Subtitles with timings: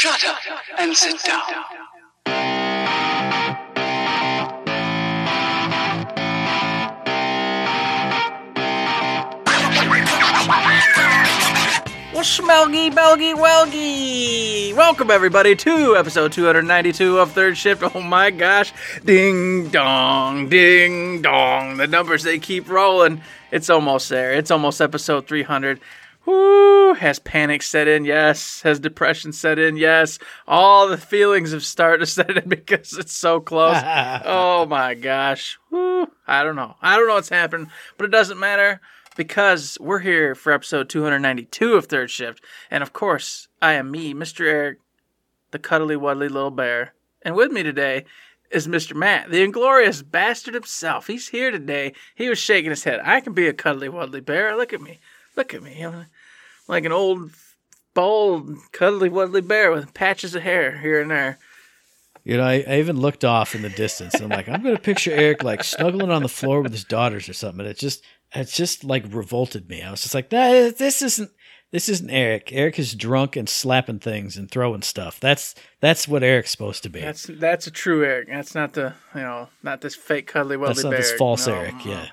[0.00, 0.38] Shut up
[0.78, 1.42] and sit down.
[12.14, 14.74] Well, Schmelgy, Belgy, Welgy!
[14.74, 17.82] Welcome, everybody, to episode 292 of Third Shift.
[17.94, 18.72] Oh my gosh.
[19.04, 21.76] Ding dong, ding dong.
[21.76, 23.20] The numbers, they keep rolling.
[23.50, 24.32] It's almost there.
[24.32, 25.78] It's almost episode 300.
[26.30, 26.94] Whoo!
[26.94, 28.04] Has panic set in?
[28.04, 28.62] Yes.
[28.62, 29.76] Has depression set in?
[29.76, 30.18] Yes.
[30.46, 33.76] All the feelings have started to set in because it's so close.
[34.24, 35.58] oh my gosh.
[35.70, 36.06] Whoo!
[36.26, 36.76] I don't know.
[36.80, 38.80] I don't know what's happened, but it doesn't matter
[39.16, 42.44] because we're here for episode 292 of Third Shift.
[42.70, 44.46] And of course, I am me, Mr.
[44.46, 44.78] Eric,
[45.50, 46.94] the cuddly wuddly little bear.
[47.22, 48.04] And with me today
[48.50, 48.94] is Mr.
[48.94, 51.08] Matt, the inglorious bastard himself.
[51.08, 51.92] He's here today.
[52.14, 53.00] He was shaking his head.
[53.04, 54.56] I can be a cuddly wuddly bear.
[54.56, 55.00] Look at me.
[55.36, 55.84] Look at me.
[56.70, 57.30] Like an old,
[57.94, 61.38] bald, cuddly wuddly bear with patches of hair here and there.
[62.24, 64.14] You know, I, I even looked off in the distance.
[64.14, 66.84] And I'm like, I'm going to picture Eric like snuggling on the floor with his
[66.84, 67.60] daughters or something.
[67.60, 68.04] And it just,
[68.34, 69.82] it just like revolted me.
[69.82, 71.30] I was just like, nah, this isn't,
[71.72, 72.52] this isn't Eric.
[72.52, 75.20] Eric is drunk and slapping things and throwing stuff.
[75.20, 77.00] That's that's what Eric's supposed to be.
[77.00, 78.28] That's that's a true Eric.
[78.28, 80.98] That's not the you know not this fake cuddly wuddly That's not bear.
[80.98, 81.84] this false No, Eric.
[81.84, 82.06] Yeah,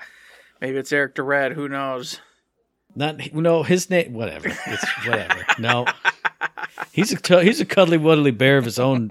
[0.60, 1.52] Maybe it's Eric the Red.
[1.52, 2.20] Who knows?
[2.94, 4.12] Not no his name.
[4.12, 4.48] Whatever.
[4.48, 5.44] It's whatever.
[5.58, 5.86] No,
[6.92, 9.10] he's a he's a cuddly wuddly bear of his own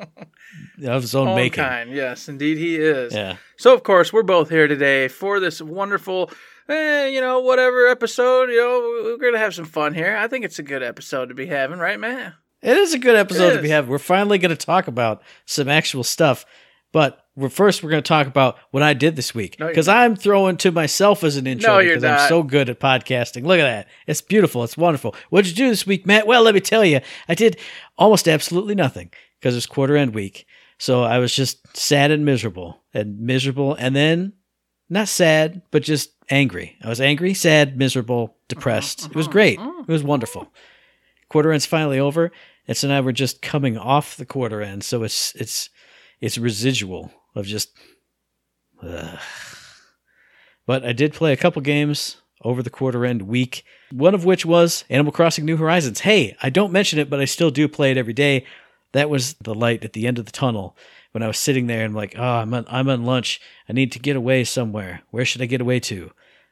[0.83, 1.63] of his own Own making.
[1.63, 1.91] kind.
[1.91, 3.13] Yes, indeed he is.
[3.13, 3.37] Yeah.
[3.57, 6.31] So of course we're both here today for this wonderful,
[6.69, 8.49] eh, you know, whatever episode.
[8.49, 10.15] You know, we're gonna have some fun here.
[10.15, 12.33] I think it's a good episode to be having, right, man?
[12.61, 13.89] It is a good episode to be having.
[13.91, 16.43] We're finally going to talk about some actual stuff,
[16.91, 20.15] but first we're going to talk about what I did this week No, because I'm
[20.15, 23.45] throwing to myself as an intro No, because I'm so good at podcasting.
[23.45, 23.87] Look at that!
[24.07, 24.63] It's beautiful.
[24.63, 25.15] It's wonderful.
[25.29, 26.27] What did you do this week, Matt?
[26.27, 27.57] Well, let me tell you, I did
[27.97, 30.45] almost absolutely nothing because it's quarter end week.
[30.79, 34.33] So I was just sad and miserable and miserable, and then
[34.89, 36.77] not sad, but just angry.
[36.83, 39.07] I was angry, sad, miserable, depressed.
[39.07, 39.59] It was great.
[39.59, 40.51] It was wonderful
[41.29, 42.31] quarter end's finally over
[42.67, 45.69] and so now we're just coming off the quarter end so it's it's
[46.19, 47.77] it's residual of just
[50.65, 54.45] but i did play a couple games over the quarter end week one of which
[54.45, 57.91] was animal crossing new horizons hey i don't mention it but i still do play
[57.91, 58.45] it every day
[58.93, 60.77] that was the light at the end of the tunnel
[61.11, 63.91] when i was sitting there and like oh i'm on, I'm on lunch i need
[63.93, 66.11] to get away somewhere where should i get away to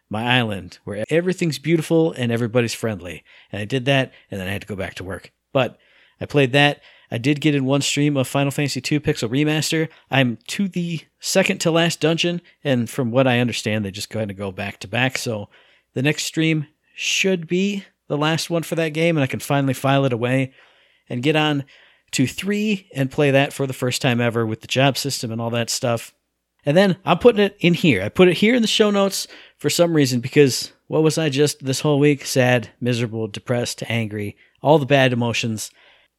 [0.09, 3.24] my island where everything's beautiful and everybody's friendly.
[3.51, 5.31] And I did that, and then I had to go back to work.
[5.53, 5.78] But
[6.22, 6.81] I played that.
[7.12, 9.90] I did get in one stream of Final Fantasy II Pixel Remaster.
[10.10, 14.32] I'm to the second to last dungeon, and from what I understand, they just kind
[14.32, 15.18] of go back to back.
[15.18, 15.50] So
[15.94, 19.74] the next stream should be the last one for that game, and I can finally
[19.74, 20.54] file it away
[21.10, 21.66] and get on
[22.12, 25.42] to three and play that for the first time ever with the job system and
[25.42, 26.14] all that stuff.
[26.66, 28.02] And then I'm putting it in here.
[28.02, 29.28] I put it here in the show notes
[29.58, 32.26] for some reason because what was I just this whole week?
[32.26, 35.72] Sad, miserable, depressed, angry, all the bad emotions.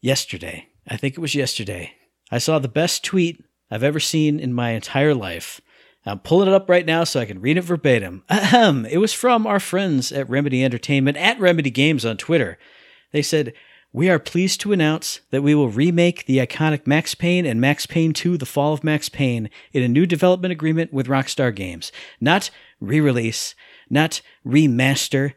[0.03, 1.93] Yesterday, I think it was yesterday,
[2.31, 5.61] I saw the best tweet I've ever seen in my entire life.
[6.05, 8.23] I'm pulling it up right now so I can read it verbatim.
[8.31, 8.87] Ahem.
[8.87, 12.59] It was from our friends at Remedy Entertainment at Remedy Games on Twitter.
[13.13, 13.55] They said,
[13.93, 17.87] we are pleased to announce that we will remake the iconic Max Payne and Max
[17.87, 21.91] Payne 2 The Fall of Max Payne in a new development agreement with Rockstar Games.
[22.21, 23.55] Not re release,
[23.89, 25.33] not remaster,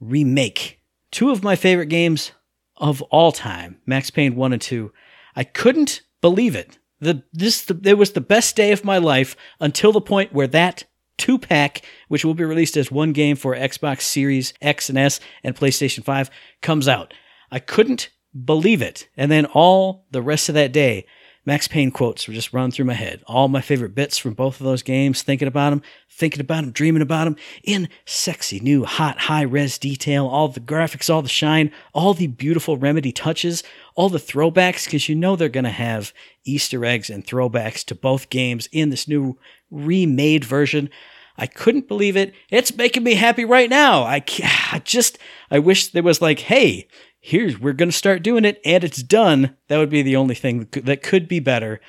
[0.00, 0.80] remake.
[1.12, 2.32] Two of my favorite games
[2.80, 4.92] of all time, Max Payne 1 and 2.
[5.36, 6.78] I couldn't believe it.
[7.00, 10.48] The this the, it was the best day of my life until the point where
[10.48, 10.84] that
[11.16, 15.20] two pack, which will be released as one game for Xbox Series X and S
[15.44, 16.30] and PlayStation 5,
[16.62, 17.14] comes out.
[17.50, 18.10] I couldn't
[18.44, 19.08] believe it.
[19.16, 21.06] And then all the rest of that day,
[21.46, 23.22] Max Payne quotes were just running through my head.
[23.26, 26.70] All my favorite bits from both of those games, thinking about them, thinking about them,
[26.70, 31.28] dreaming about them in sexy, new, hot, high res detail, all the graphics, all the
[31.28, 33.62] shine, all the beautiful remedy touches,
[33.94, 36.12] all the throwbacks, because you know they're going to have
[36.44, 39.38] Easter eggs and throwbacks to both games in this new
[39.70, 40.90] remade version.
[41.38, 42.34] I couldn't believe it.
[42.50, 44.02] It's making me happy right now.
[44.02, 44.22] I,
[44.72, 45.16] I just,
[45.50, 46.86] I wish there was like, hey,
[47.20, 49.56] here's, we're going to start doing it and it's done.
[49.68, 51.80] That would be the only thing that could, be better.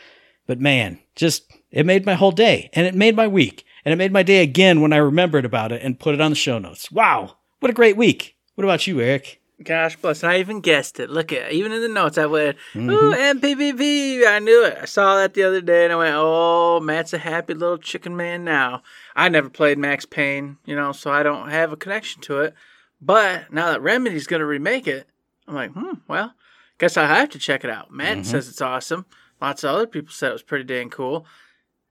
[0.45, 3.98] But man, just, it made my whole day and it made my week and it
[3.98, 6.60] made my day again when I remembered about it and put it on the show
[6.60, 6.92] notes.
[6.92, 7.38] Wow.
[7.60, 8.36] What a great week.
[8.56, 9.39] What about you, Eric?
[9.63, 10.24] Gosh bless.
[10.24, 11.10] And I even guessed it.
[11.12, 12.89] Look at even in the notes I went, Mm-hmm.
[12.89, 14.28] ooh, MPVP.
[14.28, 14.78] I knew it.
[14.81, 18.18] I saw that the other day and I went, oh, Matt's a happy little chicken
[18.18, 18.81] man now.
[19.16, 22.56] I never played Max Payne, you know, so I don't have a connection to it.
[23.00, 25.07] But now that Remedy's going to remake it,
[25.51, 26.33] I'm like, hmm, well,
[26.77, 27.92] guess I have to check it out.
[27.92, 29.06] Matt says it's awesome.
[29.42, 31.25] Lots of other people said it was pretty dang cool.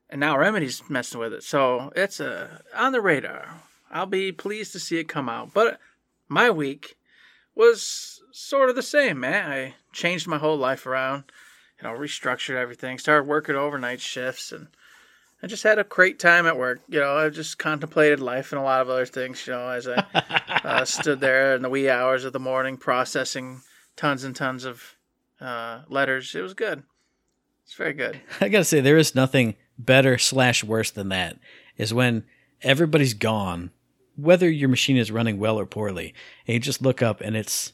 [0.08, 1.42] And now Remedy's messing with it.
[1.42, 3.62] So it's uh, on the radar.
[3.90, 5.52] I'll be pleased to see it come out.
[5.52, 5.78] But
[6.28, 6.96] my week
[7.54, 9.50] was sort of the same, man.
[9.50, 11.24] I changed my whole life around,
[11.78, 14.68] you know, restructured everything, started working overnight shifts, and
[15.42, 16.82] I just had a great time at work.
[16.88, 19.88] You know, I just contemplated life and a lot of other things, you know, as
[19.88, 20.04] I
[20.64, 23.62] uh, stood there in the wee hours of the morning processing
[23.96, 24.96] tons and tons of
[25.40, 26.34] uh, letters.
[26.34, 26.82] It was good.
[27.64, 28.20] It's very good.
[28.40, 31.38] I gotta say, there is nothing better slash worse than that.
[31.76, 32.24] Is when
[32.62, 33.70] everybody's gone,
[34.16, 36.12] whether your machine is running well or poorly,
[36.46, 37.72] and you just look up and it's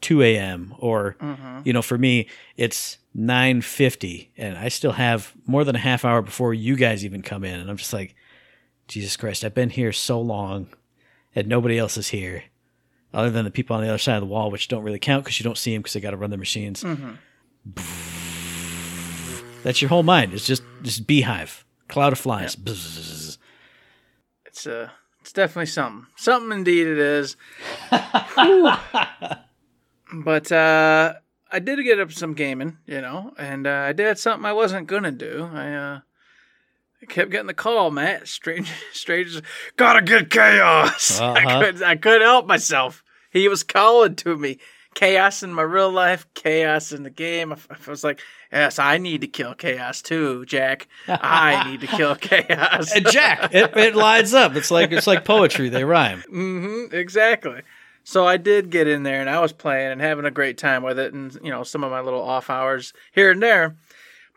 [0.00, 0.74] 2 a.m.
[0.78, 1.16] or
[1.64, 6.22] you know, for me, it's 9:50, and I still have more than a half hour
[6.22, 8.14] before you guys even come in, and I'm just like,
[8.88, 10.68] Jesus Christ, I've been here so long,
[11.34, 12.44] and nobody else is here.
[13.14, 15.24] Other than the people on the other side of the wall, which don't really count
[15.24, 16.84] because you don't see them because they got to run their machines.
[19.62, 20.34] That's your whole mind.
[20.34, 22.54] It's just just beehive, cloud of flies.
[24.44, 24.90] It's uh,
[25.20, 26.06] it's definitely something.
[26.16, 27.36] Something indeed it is.
[30.12, 31.14] But uh,
[31.50, 34.86] I did get up some gaming, you know, and uh, I did something I wasn't
[34.86, 35.48] gonna do.
[35.52, 36.00] I uh,
[37.02, 38.28] I kept getting the call, Matt.
[38.28, 39.40] Strange, strange.
[39.76, 41.20] Gotta get chaos.
[41.20, 41.60] I Uh-huh.
[41.64, 43.02] could, I couldn't help myself.
[43.30, 44.58] He was calling to me.
[44.94, 47.52] Chaos in my real life, chaos in the game.
[47.52, 48.18] I, I was like,
[48.50, 50.88] yes, I need to kill chaos too, Jack.
[51.06, 52.92] I need to kill chaos.
[52.94, 54.56] And Jack, it, it lines up.
[54.56, 55.68] It's like it's like poetry.
[55.68, 56.22] They rhyme.
[56.32, 57.60] Mm-hmm, exactly.
[58.08, 60.84] So I did get in there and I was playing and having a great time
[60.84, 63.74] with it and, you know, some of my little off hours here and there.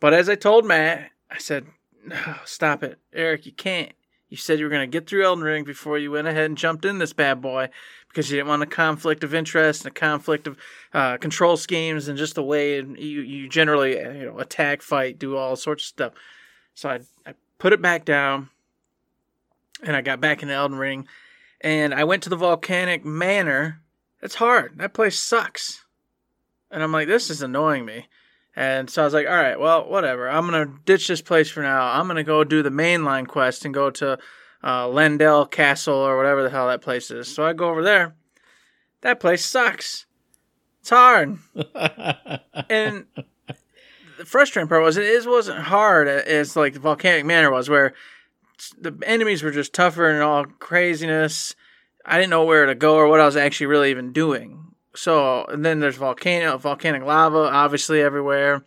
[0.02, 1.68] But as I told Matt, I said,
[2.04, 2.98] no, stop it.
[3.14, 3.92] Eric, you can't.
[4.28, 6.58] You said you were going to get through Elden Ring before you went ahead and
[6.58, 7.70] jumped in this bad boy
[8.08, 10.58] because you didn't want a conflict of interest and a conflict of
[10.96, 15.20] uh, control schemes and just the way you, you generally, uh, you know, attack, fight,
[15.20, 16.14] do all sorts of stuff.
[16.74, 18.50] So I, I put it back down
[19.84, 21.08] and I got back into Elden Ring
[21.62, 23.82] and I went to the volcanic manor.
[24.22, 24.78] It's hard.
[24.78, 25.86] That place sucks.
[26.72, 28.08] And I'm like, this is annoying me.
[28.56, 30.30] And so I was like, all right, well, whatever.
[30.30, 31.94] I'm gonna ditch this place for now.
[31.94, 34.18] I'm gonna go do the mainline quest and go to
[34.64, 37.34] uh, Leyndell Castle or whatever the hell that place is.
[37.34, 38.16] So I go over there.
[39.02, 40.06] That place sucks.
[40.82, 41.38] It's hard.
[42.70, 43.06] and
[44.18, 47.94] the frustrating part was it is wasn't hard as like the volcanic manor was, where
[48.80, 51.56] the enemies were just tougher and all craziness.
[52.06, 54.74] I didn't know where to go or what I was actually really even doing.
[54.96, 58.66] So and then there's volcano, volcanic lava, obviously everywhere,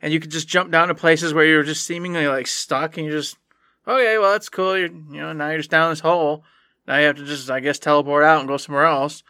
[0.00, 3.06] and you could just jump down to places where you're just seemingly like stuck, and
[3.06, 3.36] you're just
[3.86, 4.78] okay, well that's cool.
[4.78, 6.44] You're you know now you're just down this hole.
[6.86, 9.22] Now you have to just I guess teleport out and go somewhere else.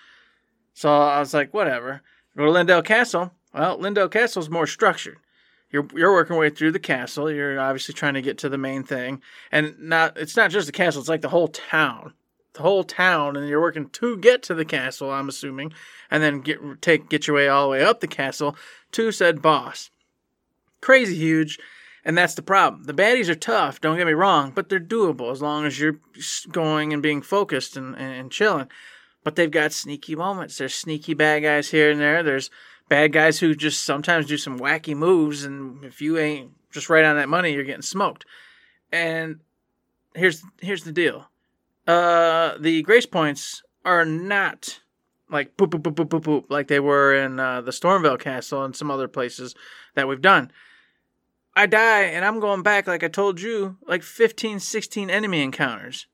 [0.75, 2.03] So I was like, whatever.
[2.37, 3.33] Go to Leyndell Castle.
[3.55, 5.19] Well, Leyndell Castle's more structured.
[5.75, 7.29] You're you're working way through the castle.
[7.29, 10.73] You're obviously trying to get to the main thing, and not it's not just the
[10.73, 11.01] castle.
[11.01, 12.13] It's like the whole town,
[12.53, 15.11] the whole town, and you're working to get to the castle.
[15.11, 15.73] I'm assuming,
[16.13, 18.55] and then get take get your way all the way up the castle
[18.93, 19.91] to said boss.
[20.81, 21.59] Crazy huge,
[22.05, 22.85] and that's the problem.
[22.85, 23.81] The baddies are tough.
[23.81, 25.99] Don't get me wrong, but they're doable as long as you're
[26.53, 28.69] going and being focused and, and, and chilling.
[29.25, 30.57] But they've got sneaky moments.
[30.57, 32.23] There's sneaky bad guys here and there.
[32.23, 32.49] There's
[32.89, 37.05] bad guys who just sometimes do some wacky moves, and if you ain't just right
[37.05, 38.25] on that money, you're getting smoked.
[38.93, 39.41] And
[40.15, 41.29] here's here's the deal:
[41.87, 44.81] uh, the grace points are not
[45.31, 48.65] like boop boop boop boop boop boop like they were in uh, the Stormveil Castle
[48.65, 49.55] and some other places
[49.95, 50.51] that we've done.
[51.57, 56.07] I die and I'm going back like I told you, like 15, 16 enemy encounters.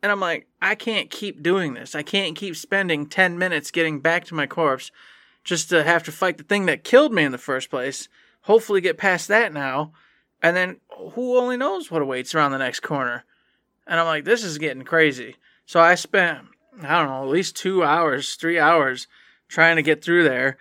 [0.00, 1.94] And I'm like, I can't keep doing this.
[1.94, 4.90] I can't keep spending 10 minutes getting back to my corpse
[5.44, 8.08] just to have to fight the thing that killed me in the first place.
[8.42, 9.92] Hopefully, get past that now.
[10.42, 10.80] And then
[11.12, 13.24] who only knows what awaits around the next corner.
[13.86, 15.36] And I'm like, this is getting crazy.
[15.66, 16.40] So I spent,
[16.82, 19.06] I don't know, at least two hours, three hours
[19.48, 20.58] trying to get through there.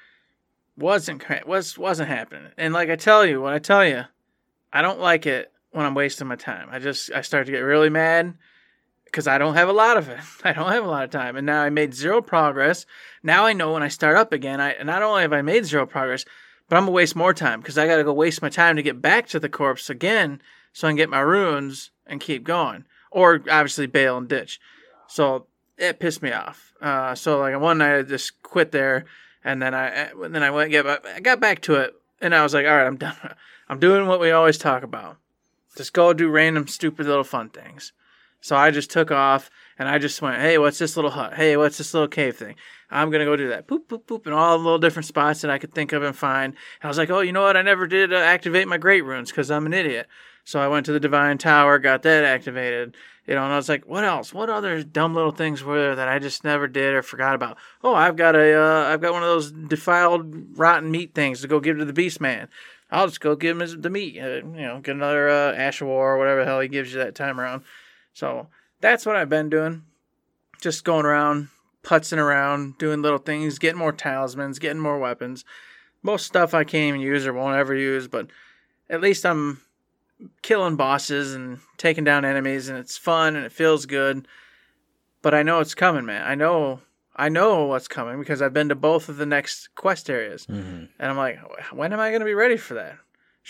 [0.77, 2.51] Wasn't was wasn't happening.
[2.57, 4.03] And like I tell you, when I tell you,
[4.71, 6.69] I don't like it when I'm wasting my time.
[6.71, 8.35] I just I start to get really mad
[9.11, 10.19] because I don't have a lot of it.
[10.43, 12.85] I don't have a lot of time, and now I made zero progress.
[13.21, 15.85] Now I know when I start up again, I not only have I made zero
[15.85, 16.25] progress,
[16.69, 19.01] but I'm gonna waste more time because I gotta go waste my time to get
[19.01, 20.41] back to the corpse again,
[20.73, 24.59] so I can get my runes and keep going, or obviously bail and ditch.
[25.07, 26.73] So it pissed me off.
[26.81, 29.05] Uh, so like one night I just quit there,
[29.43, 32.53] and then I then I went get I got back to it, and I was
[32.53, 33.15] like, all right, I'm done.
[33.69, 35.17] I'm doing what we always talk about.
[35.77, 37.93] Just go do random stupid little fun things.
[38.41, 41.35] So I just took off and I just went, hey, what's this little hut?
[41.35, 42.55] Hey, what's this little cave thing?
[42.89, 43.67] I'm gonna go do that.
[43.67, 46.15] Poop, poop, poop, and all the little different spots that I could think of and
[46.15, 46.53] find.
[46.53, 47.55] And I was like, oh, you know what?
[47.55, 50.07] I never did uh, activate my great runes because I'm an idiot.
[50.43, 52.95] So I went to the Divine Tower, got that activated.
[53.27, 54.33] You know, and I was like, what else?
[54.33, 57.57] What other dumb little things were there that I just never did or forgot about?
[57.83, 61.47] Oh, I've got a, uh, I've got one of those defiled, rotten meat things to
[61.47, 62.49] go give to the Beast Man.
[62.89, 64.19] I'll just go give him his, the meat.
[64.19, 66.91] Uh, you know, get another uh, Ash of War or whatever the hell he gives
[66.91, 67.63] you that time around.
[68.13, 68.47] So
[68.79, 69.83] that's what I've been doing.
[70.61, 71.49] Just going around,
[71.83, 75.43] putzing around, doing little things, getting more talismans, getting more weapons.
[76.03, 78.27] Most stuff I can't even use or won't ever use, but
[78.89, 79.61] at least I'm
[80.41, 84.27] killing bosses and taking down enemies, and it's fun and it feels good.
[85.21, 86.23] But I know it's coming, man.
[86.25, 86.81] I know,
[87.15, 90.85] I know what's coming because I've been to both of the next quest areas, Mm-hmm.
[90.99, 91.39] and I'm like,
[91.71, 92.97] when am I going to be ready for that?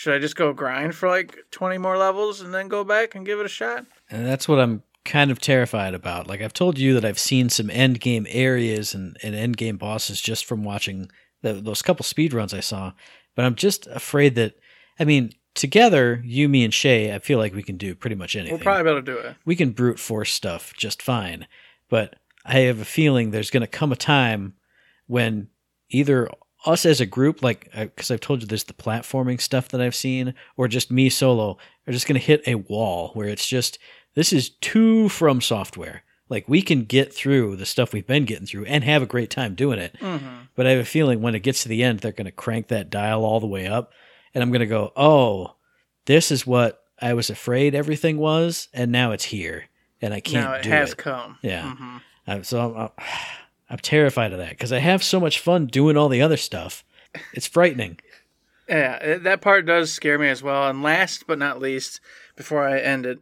[0.01, 3.23] Should I just go grind for like 20 more levels and then go back and
[3.23, 3.85] give it a shot?
[4.09, 6.25] And that's what I'm kind of terrified about.
[6.25, 9.77] Like I've told you that I've seen some end game areas and, and end game
[9.77, 11.11] bosses just from watching
[11.43, 12.93] the, those couple speed runs I saw.
[13.35, 14.55] But I'm just afraid that,
[14.99, 18.35] I mean, together, you, me, and Shay, I feel like we can do pretty much
[18.35, 18.55] anything.
[18.55, 19.35] We'll probably be able to do it.
[19.45, 21.45] we can brute force stuff just fine.
[21.89, 24.55] But I have a feeling there's going to come a time
[25.05, 25.49] when
[25.91, 26.27] either
[26.65, 29.95] us as a group, like, because I've told you there's the platforming stuff that I've
[29.95, 33.79] seen, or just me solo, are just going to hit a wall where it's just,
[34.13, 36.01] this is too FromSoftware.
[36.29, 39.29] Like, we can get through the stuff we've been getting through and have a great
[39.29, 39.97] time doing it.
[39.99, 40.27] Mm-hmm.
[40.55, 42.67] But I have a feeling when it gets to the end, they're going to crank
[42.67, 43.91] that dial all the way up.
[44.33, 45.55] And I'm going to go, oh,
[46.05, 48.69] this is what I was afraid everything was.
[48.73, 49.65] And now it's here.
[50.01, 50.97] And I can't Now it has it.
[50.97, 51.37] come.
[51.41, 51.75] Yeah.
[51.75, 52.89] hmm I'm, so I'm, I'm,
[53.71, 56.83] I'm terrified of that because I have so much fun doing all the other stuff.
[57.33, 57.99] It's frightening.
[58.67, 60.69] Yeah, that part does scare me as well.
[60.69, 62.01] And last but not least,
[62.35, 63.19] before I end it,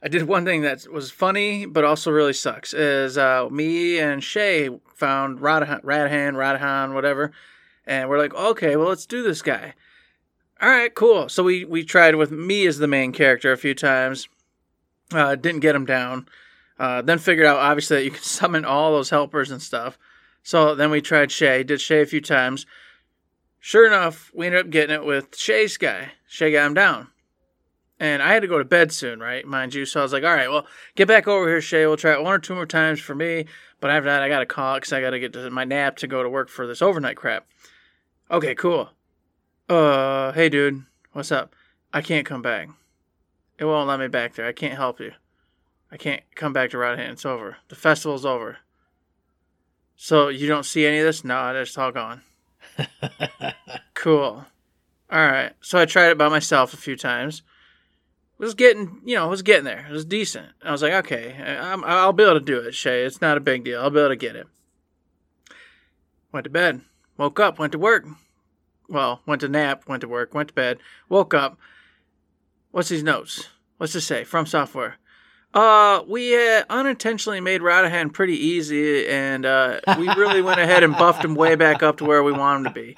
[0.00, 2.72] I did one thing that was funny but also really sucks.
[2.72, 7.32] Is uh, me and Shay found Radahn, Radahn, whatever,
[7.84, 9.74] and we're like, okay, well, let's do this guy.
[10.62, 11.28] All right, cool.
[11.28, 14.28] So we we tried with me as the main character a few times.
[15.12, 16.28] Uh, didn't get him down.
[16.78, 19.98] Uh, then figured out obviously that you can summon all those helpers and stuff.
[20.42, 21.62] So then we tried Shay.
[21.62, 22.66] Did Shay a few times.
[23.60, 26.12] Sure enough, we ended up getting it with Shay's guy.
[26.26, 27.08] Shay got him down.
[27.98, 29.46] And I had to go to bed soon, right?
[29.46, 29.86] Mind you.
[29.86, 30.66] So I was like, all right, well,
[30.96, 31.86] get back over here, Shay.
[31.86, 33.46] We'll try it one or two more times for me.
[33.80, 36.06] But after that, I got to call because I got to get my nap to
[36.06, 37.46] go to work for this overnight crap.
[38.30, 38.90] Okay, cool.
[39.68, 40.84] Uh, hey, dude.
[41.12, 41.54] What's up?
[41.92, 42.68] I can't come back.
[43.58, 44.46] It won't let me back there.
[44.46, 45.12] I can't help you.
[45.94, 47.12] I can't come back to Radahn.
[47.12, 47.58] It's over.
[47.68, 48.58] The festival's over.
[49.94, 51.22] So you don't see any of this?
[51.22, 52.22] No, it's all gone.
[53.94, 54.44] Cool.
[55.10, 55.52] All right.
[55.62, 57.42] So I tried it by myself a few times.
[58.36, 59.86] Was getting, you know, was getting there.
[59.88, 60.48] It was decent.
[60.62, 63.04] I was like, okay, I'm, I'll be able to do it, Shay.
[63.04, 63.80] It's not a big deal.
[63.80, 64.46] I'll be able to get it.
[66.32, 66.82] Went to bed.
[67.16, 67.58] Woke up.
[67.58, 68.04] Went to work.
[68.90, 69.84] Well, went to nap.
[69.86, 70.34] Went to work.
[70.34, 70.80] Went to bed.
[71.08, 71.56] Woke up.
[72.72, 73.48] What's these notes?
[73.78, 74.24] What's this say?
[74.24, 74.94] FromSoftware.
[75.54, 80.92] Uh, we uh, unintentionally made Radahn pretty easy, and uh, we really went ahead and
[80.94, 82.96] buffed him way back up to where we want him to be.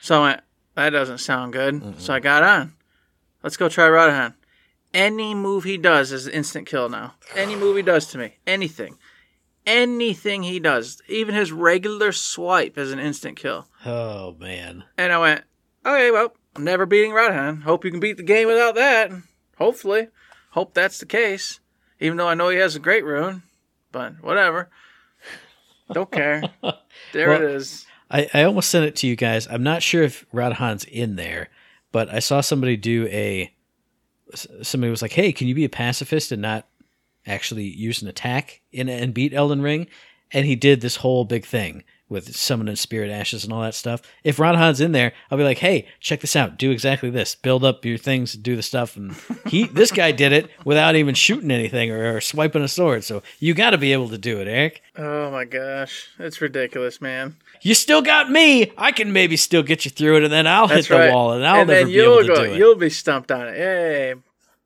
[0.00, 0.40] So I went,
[0.74, 2.00] that doesn't sound good.
[2.00, 2.74] So I got on.
[3.42, 4.34] Let's go try Radahn.
[4.92, 7.14] Any move he does is an instant kill now.
[7.36, 8.98] Any move he does to me, anything,
[9.64, 13.68] anything he does, even his regular swipe is an instant kill.
[13.86, 14.84] Oh, man.
[14.96, 15.44] And I went,
[15.86, 17.62] okay, well, I'm never beating Radahn.
[17.62, 19.12] Hope you can beat the game without that.
[19.58, 20.08] Hopefully.
[20.58, 21.60] Hope that's the case.
[22.00, 23.44] Even though I know he has a great rune.
[23.92, 24.68] But whatever.
[25.92, 26.42] Don't care.
[27.12, 27.86] There Well- it is.
[28.10, 29.46] I, I almost sent it to you guys.
[29.46, 31.48] I'm not sure if Radahn's in there,
[31.92, 33.52] but I saw somebody do a.
[34.62, 36.66] Somebody was like, "Hey, can you be a pacifist and not
[37.24, 39.86] actually use an attack in and beat Elden Ring?"
[40.32, 44.00] And he did this whole big thing with summoning spirit ashes and all that stuff.
[44.24, 46.56] If Radahn's in there, I'll be like, "Hey, check this out.
[46.58, 47.34] Do exactly this.
[47.34, 49.14] Build up your things, do the stuff." And
[49.46, 53.04] he, this guy, did it without even shooting anything or, or swiping a sword.
[53.04, 54.82] So you got to be able to do it, Eric.
[54.96, 56.08] Oh my gosh.
[56.18, 57.36] It's ridiculous, man.
[57.60, 58.72] You still got me.
[58.78, 61.12] I can maybe still get you through it, and then I'll That's hit the right.
[61.12, 62.56] wall, and I'll and never be able to go, do it.
[62.56, 63.56] You'll be stumped on it.
[63.58, 64.14] Yay.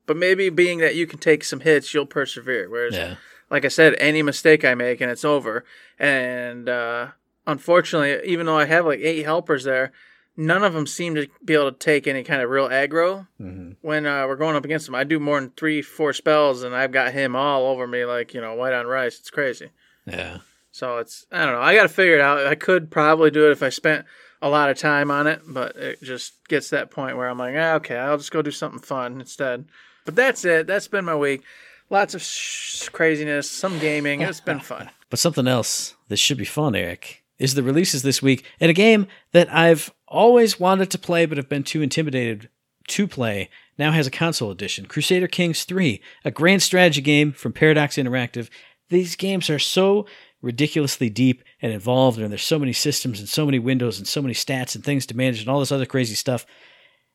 [0.07, 2.69] But maybe being that you can take some hits, you'll persevere.
[2.69, 3.15] Whereas, Yeah.
[3.51, 5.65] like I said, any mistake I make and it's over.
[5.99, 7.09] And uh,
[7.47, 9.93] unfortunately, even though I have like eight helpers there,
[10.37, 13.77] none of them seem to be able to take any kind of real aggro Mhm.
[13.83, 14.95] when uh, we're going up against them.
[14.95, 18.35] I do more than three, four spells, and I've got him all over me like
[18.35, 19.19] you know white on rice.
[19.19, 19.71] It's crazy.
[20.07, 20.39] Yeah.
[20.71, 21.61] So it's I don't know.
[21.61, 22.47] I got to figure it out.
[22.47, 24.07] I could probably do it if I spent
[24.41, 27.55] a lot of time on it, but it just gets that point where I'm like,
[27.57, 29.67] ah, okay, I'll just go do something fun instead.
[30.05, 30.67] But that's it.
[30.67, 31.43] That's been my week.
[31.91, 34.23] Lots of sh- craziness, some gaming.
[34.23, 34.91] It's been fun.
[35.11, 38.75] But something else that should be fun, Eric, is the releases this week in a
[38.75, 42.49] game that I've always wanted to play but have been too intimidated
[42.89, 43.51] to play.
[43.77, 48.49] Now has a console edition Crusader Kings 3, a grand strategy game from Paradox Interactive.
[48.91, 50.07] These games are so
[50.41, 54.23] ridiculously deep and involved, and there's so many systems and so many windows and so
[54.23, 56.47] many stats and things to manage and all this other crazy stuff.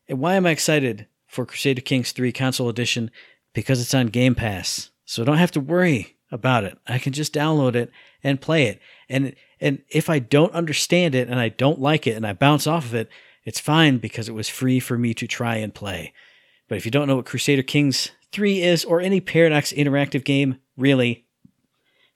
[0.08, 3.10] And why am I excited for Crusader Kings 3 console edition?
[3.54, 4.90] Because it's on Game Pass.
[5.04, 6.78] So don't have to worry about it.
[6.86, 7.90] I can just download it
[8.22, 8.80] and play it.
[9.08, 12.66] And and if I don't understand it and I don't like it and I bounce
[12.66, 13.08] off of it,
[13.44, 16.12] it's fine because it was free for me to try and play.
[16.68, 20.58] But if you don't know what Crusader Kings 3 is or any Paradox interactive game,
[20.76, 21.24] really,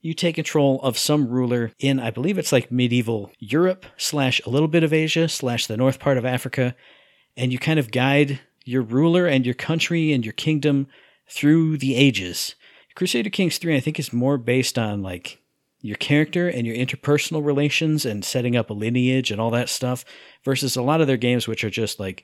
[0.02, 4.50] you take control of some ruler in, I believe it's like medieval Europe slash a
[4.50, 6.74] little bit of Asia slash the north part of Africa,
[7.36, 10.86] and you kind of guide your ruler and your country and your kingdom
[11.28, 12.56] through the ages.
[12.94, 15.38] Crusader Kings 3, I think, is more based on like
[15.80, 20.04] your character and your interpersonal relations and setting up a lineage and all that stuff
[20.44, 22.22] versus a lot of their games, which are just like,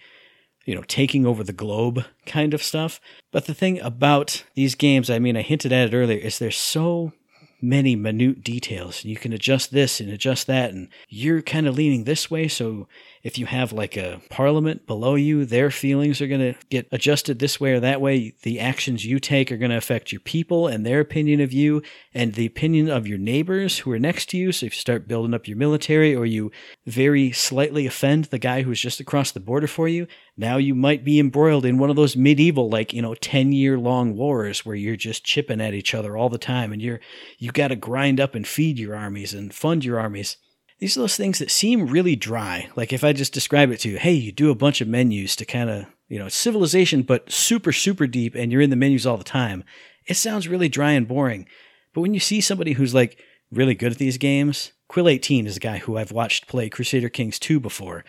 [0.65, 3.01] you know, taking over the globe kind of stuff.
[3.33, 6.51] But the thing about these games, I mean, I hinted at it earlier, is they're
[6.51, 7.13] so
[7.61, 9.05] many minute details.
[9.05, 12.47] You can adjust this and adjust that, and you're kind of leaning this way.
[12.49, 12.87] So
[13.23, 17.39] if you have like a parliament below you, their feelings are going to get adjusted
[17.39, 18.35] this way or that way.
[18.43, 21.83] The actions you take are going to affect your people and their opinion of you
[22.15, 24.53] and the opinion of your neighbors who are next to you.
[24.53, 26.51] So if you start building up your military or you
[26.87, 30.07] very slightly offend the guy who's just across the border for you,
[30.37, 33.79] now you might be embroiled in one of those medieval, like, you know, 10 year
[33.79, 37.01] long wars where you're just chipping at each other all the time and you're,
[37.39, 40.37] you got to grind up and feed your armies and fund your armies.
[40.79, 42.71] These are those things that seem really dry.
[42.77, 45.35] Like if I just describe it to you, hey, you do a bunch of menus
[45.37, 49.07] to kind of, you know, civilization, but super, super deep and you're in the menus
[49.07, 49.65] all the time.
[50.07, 51.47] It sounds really dry and boring.
[51.93, 53.19] But when you see somebody who's like
[53.51, 57.39] really good at these games, Quill18 is a guy who I've watched play Crusader Kings
[57.39, 58.05] 2 before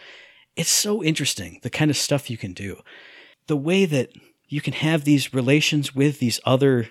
[0.59, 2.81] it's so interesting the kind of stuff you can do.
[3.47, 4.11] The way that
[4.49, 6.89] you can have these relations with these other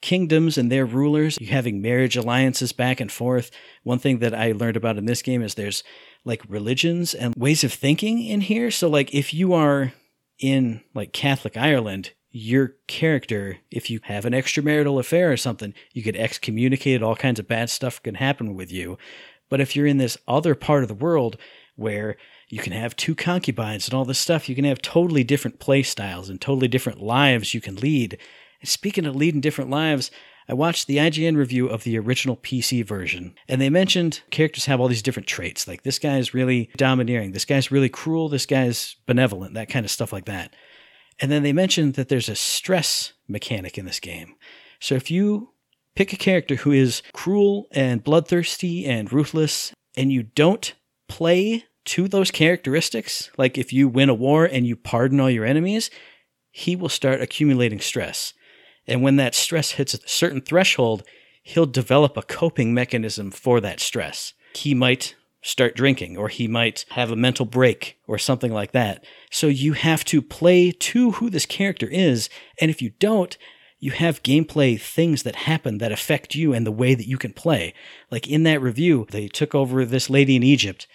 [0.00, 3.50] kingdoms and their rulers, you having marriage alliances back and forth.
[3.82, 5.82] One thing that I learned about in this game is there's
[6.24, 8.70] like religions and ways of thinking in here.
[8.70, 9.92] So like if you are
[10.38, 16.02] in like Catholic Ireland, your character, if you have an extramarital affair or something, you
[16.02, 18.98] get excommunicated, all kinds of bad stuff can happen with you.
[19.48, 21.38] But if you're in this other part of the world
[21.78, 22.16] where
[22.48, 24.48] you can have two concubines and all this stuff.
[24.48, 28.18] You can have totally different play styles and totally different lives you can lead.
[28.60, 30.10] And speaking of leading different lives,
[30.48, 34.80] I watched the IGN review of the original PC version, and they mentioned characters have
[34.80, 35.68] all these different traits.
[35.68, 39.84] Like this guy is really domineering, this guy's really cruel, this guy's benevolent, that kind
[39.84, 40.54] of stuff like that.
[41.20, 44.36] And then they mentioned that there's a stress mechanic in this game.
[44.80, 45.50] So if you
[45.94, 50.74] pick a character who is cruel and bloodthirsty and ruthless, and you don't
[51.08, 55.44] play to those characteristics, like if you win a war and you pardon all your
[55.44, 55.90] enemies,
[56.50, 58.32] he will start accumulating stress.
[58.88, 61.04] And when that stress hits a certain threshold,
[61.42, 64.32] he'll develop a coping mechanism for that stress.
[64.54, 69.04] He might start drinking or he might have a mental break or something like that.
[69.30, 72.28] So you have to play to who this character is.
[72.60, 73.38] And if you don't,
[73.78, 77.32] you have gameplay things that happen that affect you and the way that you can
[77.32, 77.72] play.
[78.10, 80.88] Like in that review, they took over this lady in Egypt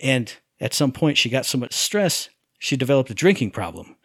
[0.00, 3.96] and at some point, she got so much stress, she developed a drinking problem.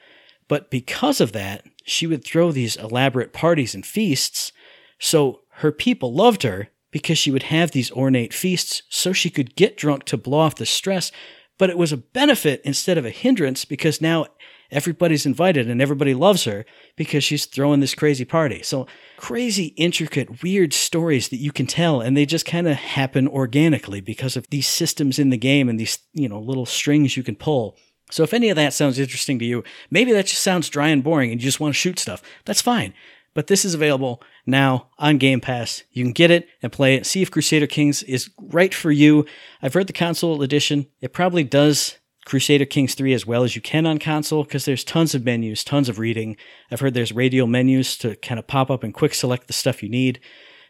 [0.47, 4.51] But because of that, she would throw these elaborate parties and feasts.
[4.99, 9.55] So her people loved her because she would have these ornate feasts so she could
[9.55, 11.11] get drunk to blow off the stress.
[11.57, 14.27] But it was a benefit instead of a hindrance because now
[14.71, 18.61] everybody's invited and everybody loves her because she's throwing this crazy party.
[18.63, 23.27] So crazy, intricate, weird stories that you can tell and they just kind of happen
[23.27, 27.23] organically because of these systems in the game and these, you know, little strings you
[27.23, 27.77] can pull.
[28.11, 31.03] So if any of that sounds interesting to you, maybe that just sounds dry and
[31.03, 32.21] boring and you just want to shoot stuff.
[32.45, 32.93] That's fine.
[33.33, 35.83] But this is available now on Game Pass.
[35.91, 37.05] You can get it and play it.
[37.05, 39.25] See if Crusader Kings is right for you.
[39.61, 40.87] I've heard the console edition.
[41.01, 44.83] It probably does Crusader Kings 3 as well as you can on console because there's
[44.83, 46.37] tons of menus, tons of reading.
[46.71, 49.83] I've heard there's radial menus to kind of pop up and quick select the stuff
[49.83, 50.19] you need.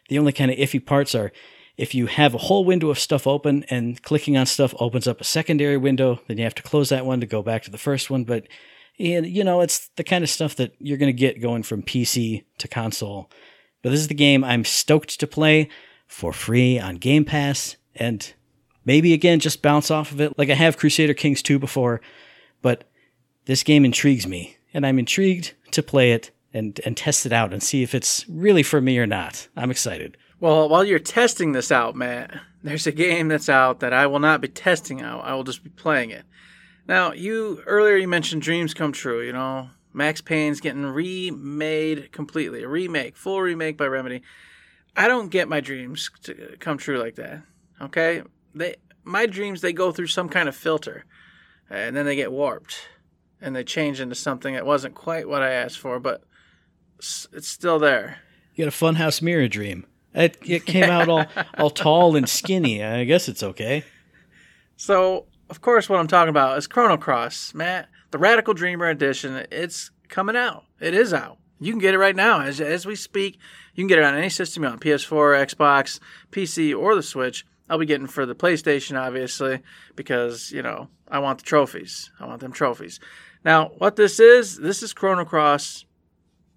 [0.08, 1.32] The only kind of iffy parts are
[1.76, 5.20] if you have a whole window of stuff open and clicking on stuff opens up
[5.20, 7.78] a secondary window, then you have to close that one to go back to the
[7.78, 8.24] first one.
[8.24, 8.46] But
[8.98, 12.44] you know, it's the kind of stuff that you're going to get going from PC
[12.58, 13.30] to console.
[13.82, 15.68] But this is the game I'm stoked to play
[16.06, 17.76] for free on Game Pass.
[17.94, 18.32] And
[18.86, 22.00] Maybe again, just bounce off of it like I have Crusader Kings 2 before,
[22.62, 22.84] but
[23.44, 27.52] this game intrigues me, and I'm intrigued to play it and, and test it out
[27.52, 29.48] and see if it's really for me or not.
[29.56, 30.16] I'm excited.
[30.38, 34.18] Well, while you're testing this out, Matt, there's a game that's out that I will
[34.18, 35.24] not be testing out.
[35.24, 36.24] I will just be playing it.
[36.86, 39.22] Now, you earlier you mentioned dreams come true.
[39.22, 44.22] You know, Max Payne's getting remade completely, a remake, full remake by Remedy.
[44.94, 47.42] I don't get my dreams to come true like that.
[47.80, 48.22] Okay,
[48.54, 51.04] they my dreams they go through some kind of filter,
[51.70, 52.88] and then they get warped,
[53.40, 56.24] and they change into something that wasn't quite what I asked for, but
[56.98, 58.18] it's still there.
[58.54, 59.86] You got a funhouse mirror dream.
[60.16, 61.26] It, it came out all,
[61.58, 62.82] all tall and skinny.
[62.82, 63.84] I guess it's okay.
[64.76, 67.88] So, of course, what I'm talking about is Chrono Cross, Matt.
[68.12, 69.46] The Radical Dreamer Edition.
[69.50, 70.64] It's coming out.
[70.80, 71.38] It is out.
[71.58, 73.38] You can get it right now as, as we speak.
[73.74, 75.98] You can get it on any system you want PS4, Xbox,
[76.30, 77.46] PC, or the Switch.
[77.68, 79.60] I'll be getting for the PlayStation, obviously,
[79.96, 82.10] because, you know, I want the trophies.
[82.20, 83.00] I want them trophies.
[83.44, 85.85] Now, what this is, this is Chrono Cross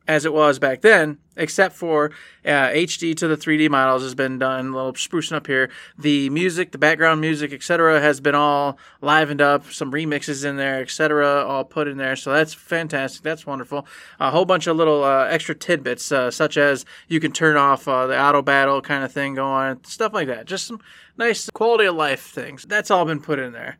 [0.10, 2.10] as it was back then, except for
[2.44, 5.70] uh, HD to the 3D models has been done, a little sprucing up here.
[6.00, 10.82] The music, the background music, etc., has been all livened up, some remixes in there,
[10.82, 12.16] etc., all put in there.
[12.16, 13.22] So that's fantastic.
[13.22, 13.86] That's wonderful.
[14.20, 17.88] A whole bunch of little uh, extra tidbits, uh, such as you can turn off
[17.88, 20.48] uh, the auto battle kind of thing going, stuff like that.
[20.48, 20.82] Just some
[21.18, 22.66] nice quality of life things.
[22.68, 23.78] That's all been put in there.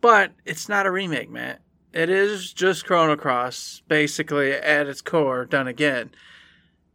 [0.00, 1.58] But it's not a remake, man.
[1.94, 6.10] It is just Chrono Cross, basically at its core, done again.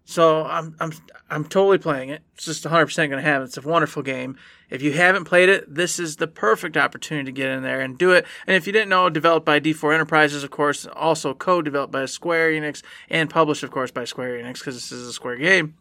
[0.03, 0.91] So I'm I'm
[1.29, 2.21] I'm totally playing it.
[2.35, 3.43] It's just 100% going to happen.
[3.43, 4.35] It's a wonderful game.
[4.69, 7.97] If you haven't played it, this is the perfect opportunity to get in there and
[7.97, 8.25] do it.
[8.45, 12.51] And if you didn't know, developed by D4 Enterprises, of course, also co-developed by Square
[12.51, 15.75] Enix and published, of course, by Square Enix because this is a Square game.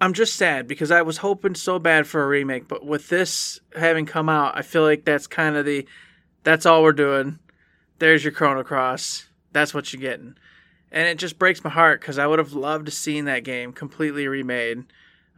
[0.00, 3.60] I'm just sad because I was hoping so bad for a remake, but with this
[3.76, 5.86] having come out, I feel like that's kind of the
[6.44, 7.38] that's all we're doing
[8.02, 9.28] there's your Chrono Cross.
[9.52, 10.34] That's what you're getting.
[10.90, 13.72] And it just breaks my heart because I would have loved to seen that game
[13.72, 14.78] completely remade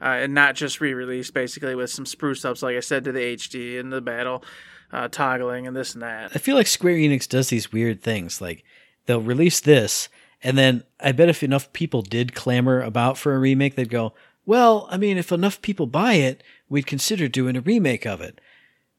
[0.00, 3.20] uh, and not just re-released, basically with some spruce ups, like I said, to the
[3.20, 4.42] HD and the battle
[4.90, 6.30] uh, toggling and this and that.
[6.34, 8.40] I feel like Square Enix does these weird things.
[8.40, 8.64] Like
[9.04, 10.08] they'll release this,
[10.42, 14.14] and then I bet if enough people did clamor about for a remake, they'd go,
[14.46, 18.40] "Well, I mean, if enough people buy it, we'd consider doing a remake of it."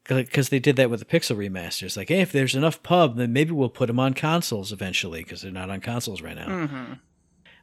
[0.07, 1.97] Because they did that with the Pixel remasters.
[1.97, 5.41] Like, hey, if there's enough pub, then maybe we'll put them on consoles eventually, because
[5.41, 6.47] they're not on consoles right now.
[6.47, 6.93] Mm-hmm.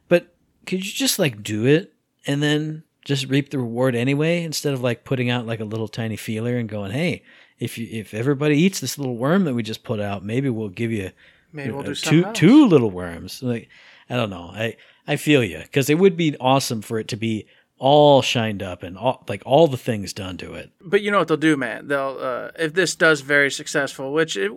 [0.09, 1.93] But could you just like do it
[2.27, 5.87] and then just reap the reward anyway, instead of like putting out like a little
[5.87, 7.23] tiny feeler and going, hey,
[7.59, 10.69] if you if everybody eats this little worm that we just put out, maybe we'll
[10.69, 11.11] give you
[11.53, 12.37] Maybe we'll uh, do two else.
[12.37, 13.41] two little worms.
[13.41, 13.69] Like
[14.09, 14.51] I don't know.
[14.53, 14.75] I
[15.07, 17.45] I feel you because it would be awesome for it to be
[17.83, 20.71] all shined up and all like all the things done to it.
[20.79, 21.89] But you know what they'll do, man?
[21.89, 24.53] They'll uh, if this does very successful, which it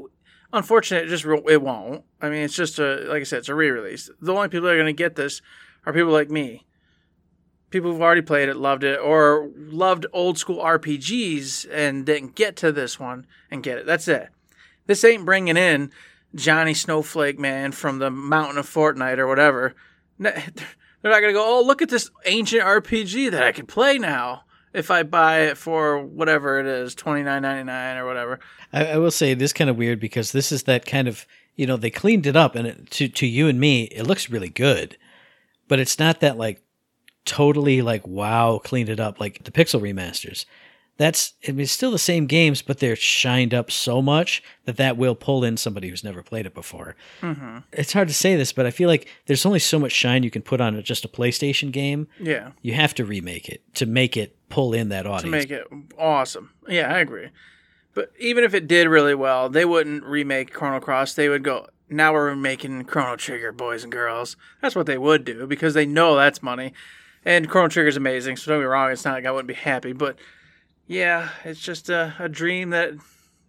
[0.52, 2.04] unfortunately it just it won't.
[2.22, 4.08] I mean, it's just a like I said, it's a re-release.
[4.20, 5.42] The only people that are going to get this
[5.84, 6.66] are people like me,
[7.70, 12.54] people who've already played it, loved it, or loved old school RPGs and didn't get
[12.58, 13.86] to this one and get it.
[13.86, 14.28] That's it.
[14.86, 15.90] This ain't bringing in
[16.32, 19.74] Johnny Snowflake man from the mountain of Fortnite or whatever.
[21.06, 21.58] They're not gonna go.
[21.58, 24.42] Oh, look at this ancient RPG that I can play now
[24.72, 28.40] if I buy it for whatever it is, twenty nine ninety nine or whatever.
[28.72, 31.24] I, I will say it is kind of weird because this is that kind of
[31.54, 34.28] you know they cleaned it up and it, to to you and me it looks
[34.28, 34.96] really good,
[35.68, 36.60] but it's not that like
[37.24, 40.44] totally like wow cleaned it up like the Pixel remasters.
[40.98, 44.78] That's I mean, it's still the same games, but they're shined up so much that
[44.78, 46.96] that will pull in somebody who's never played it before.
[47.20, 47.58] Mm-hmm.
[47.72, 50.30] It's hard to say this, but I feel like there's only so much shine you
[50.30, 52.08] can put on just a PlayStation game.
[52.18, 55.22] Yeah, You have to remake it to make it pull in that audience.
[55.24, 55.66] to make it
[55.98, 56.52] awesome.
[56.66, 57.28] Yeah, I agree.
[57.92, 61.14] But even if it did really well, they wouldn't remake Chrono Cross.
[61.14, 64.36] They would go, now we're making Chrono Trigger, boys and girls.
[64.60, 66.72] That's what they would do because they know that's money.
[67.24, 69.92] And Chrono Trigger's amazing, so don't be wrong, it's not like I wouldn't be happy.
[69.92, 70.16] But
[70.86, 72.92] yeah, it's just a, a dream that,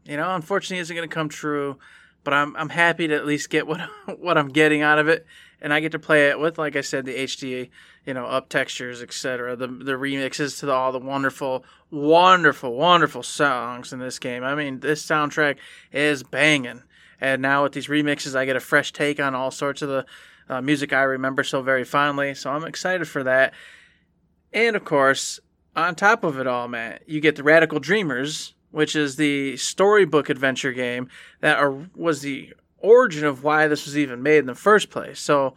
[0.06, 1.78] you know, unfortunately isn't going to come true.
[2.24, 3.80] But I'm, I'm happy to at least get what,
[4.20, 5.26] what I'm getting out of it.
[5.62, 7.70] And I get to play it with, like I said, the HD,
[8.06, 9.56] you know, up textures, etc.
[9.56, 14.44] The the remixes to the, all the wonderful, wonderful, wonderful songs in this game.
[14.44, 15.58] I mean, this soundtrack
[15.92, 16.84] is banging.
[17.20, 20.06] And now with these remixes, I get a fresh take on all sorts of the
[20.48, 22.36] uh, music I remember so very fondly.
[22.36, 23.54] So I'm excited for that.
[24.54, 25.40] And of course,
[25.78, 30.30] on top of it all, man, you get the Radical Dreamers, which is the storybook
[30.30, 31.08] adventure game
[31.40, 35.20] that are, was the origin of why this was even made in the first place.
[35.20, 35.56] So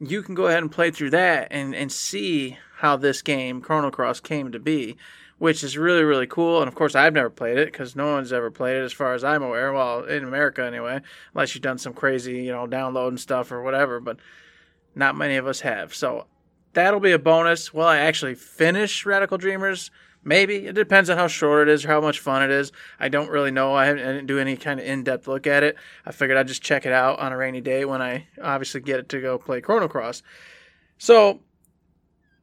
[0.00, 3.90] you can go ahead and play through that and, and see how this game, Chrono
[3.90, 4.96] Cross, came to be,
[5.38, 6.60] which is really, really cool.
[6.60, 9.14] And of course, I've never played it because no one's ever played it as far
[9.14, 9.72] as I'm aware.
[9.72, 11.00] Well, in America anyway,
[11.34, 14.18] unless you've done some crazy, you know, downloading stuff or whatever, but
[14.96, 15.94] not many of us have.
[15.94, 16.26] So
[16.72, 17.72] that'll be a bonus.
[17.72, 19.90] Will I actually finish Radical Dreamers?
[20.24, 20.66] Maybe.
[20.66, 22.70] It depends on how short it is or how much fun it is.
[23.00, 23.74] I don't really know.
[23.74, 25.76] I, haven't, I didn't do any kind of in depth look at it.
[26.06, 29.00] I figured I'd just check it out on a rainy day when I obviously get
[29.00, 30.22] it to go play Chrono Cross.
[30.96, 31.40] So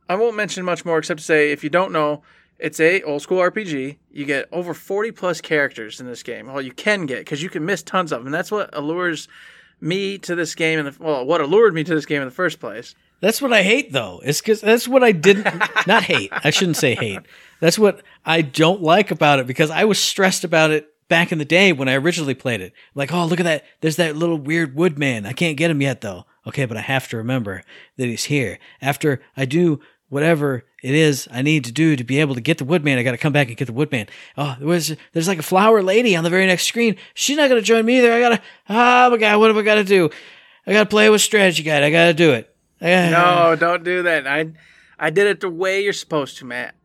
[0.10, 2.22] I won't mention much more except to say if you don't know,
[2.58, 3.98] it's a old school RPG.
[4.12, 6.48] You get over 40 plus characters in this game.
[6.48, 8.28] Well, you can get because you can miss tons of them.
[8.28, 9.30] And that's what allures
[9.80, 10.86] me to this game.
[10.86, 12.96] And well, what allured me to this game in the first place.
[13.22, 14.22] That's what I hate, though.
[14.24, 15.46] It's because that's what I didn't
[15.88, 16.32] not hate.
[16.32, 17.22] I shouldn't say hate.
[17.60, 21.38] That's what I don't like about it because I was stressed about it back in
[21.38, 22.74] the day when I originally played it.
[22.96, 23.66] Like, oh, look at that.
[23.82, 25.26] There's that little weird woodman.
[25.26, 26.26] I can't get him yet, though.
[26.48, 27.64] Okay, but I have to remember
[27.98, 28.60] that he's here.
[28.82, 32.58] After I do whatever it is I need to do to be able to get
[32.58, 34.08] the woodman, I got to come back and get the woodman.
[34.38, 36.96] Oh, there's there's like a flower lady on the very next screen.
[37.14, 38.14] She's not gonna join me either.
[38.14, 38.42] I gotta.
[38.70, 40.10] Ah, oh my god, what have I got to do?
[40.66, 41.84] I gotta play with strategy guide.
[41.84, 42.49] I gotta do it.
[43.12, 44.28] No, don't do that.
[44.28, 44.52] I
[44.98, 46.76] I did it the way you're supposed to, Matt.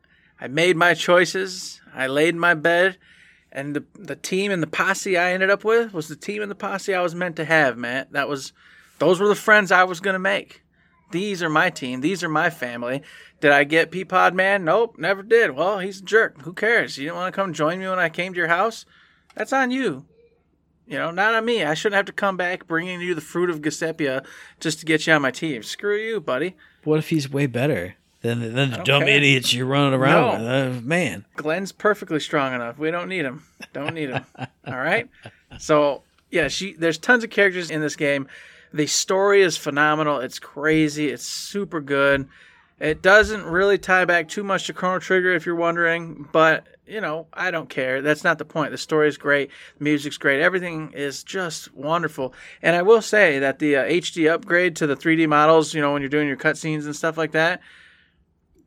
[0.40, 1.80] I made my choices.
[1.94, 2.98] I laid my bed,
[3.52, 6.50] and the the team and the posse I ended up with was the team and
[6.50, 8.12] the posse I was meant to have, Matt.
[8.12, 8.52] That was
[8.98, 10.62] those were the friends I was gonna make.
[11.10, 12.00] These are my team.
[12.00, 13.02] These are my family.
[13.40, 14.64] Did I get Peapod Man?
[14.64, 15.52] Nope, never did.
[15.52, 16.42] Well, he's a jerk.
[16.42, 16.98] Who cares?
[16.98, 18.84] You didn't want to come join me when I came to your house?
[19.34, 20.06] That's on you.
[20.86, 21.64] You know, not on me.
[21.64, 24.24] I shouldn't have to come back bringing you the fruit of Giuseppia
[24.60, 25.62] just to get you on my team.
[25.62, 26.56] Screw you, buddy.
[26.84, 30.44] What if he's way better than than the dumb idiots you're running around No.
[30.70, 30.78] with?
[30.78, 32.78] Uh, man, Glenn's perfectly strong enough.
[32.78, 33.44] We don't need him.
[33.72, 34.24] Don't need him.
[34.66, 35.08] All right.
[35.58, 36.74] So yeah, she.
[36.74, 38.28] There's tons of characters in this game.
[38.72, 40.18] The story is phenomenal.
[40.18, 41.08] It's crazy.
[41.08, 42.28] It's super good.
[42.80, 46.28] It doesn't really tie back too much to Chrono Trigger, if you're wondering.
[46.32, 48.02] But you know, I don't care.
[48.02, 48.70] That's not the point.
[48.70, 49.50] The story is great.
[49.78, 50.40] The music's great.
[50.40, 52.34] Everything is just wonderful.
[52.60, 55.92] And I will say that the uh, HD upgrade to the 3D models, you know,
[55.92, 57.60] when you're doing your cutscenes and stuff like that,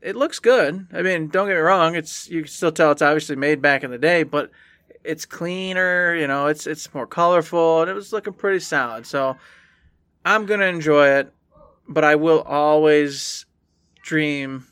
[0.02, 0.88] it looks good.
[0.94, 3.84] I mean, don't get me wrong; it's you can still tell it's obviously made back
[3.84, 4.52] in the day, but
[5.04, 6.16] it's cleaner.
[6.16, 9.06] You know, it's it's more colorful, and it was looking pretty solid.
[9.06, 9.36] So
[10.24, 11.34] I'm gonna enjoy it,
[11.90, 13.47] but I will always
[14.08, 14.66] dream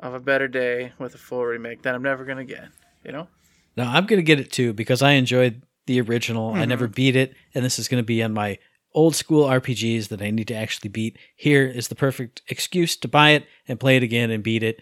[0.00, 2.68] of a better day with a full remake that I'm never gonna get.
[3.04, 3.28] You know,
[3.76, 6.52] no, I'm gonna get it too because I enjoyed the original.
[6.54, 6.68] I Mm-hmm.
[6.70, 8.58] never beat it, and this is gonna be on my
[8.94, 11.18] old school RPGs that I need to actually beat.
[11.36, 14.80] Here is the perfect excuse to buy it and play it again and beat it.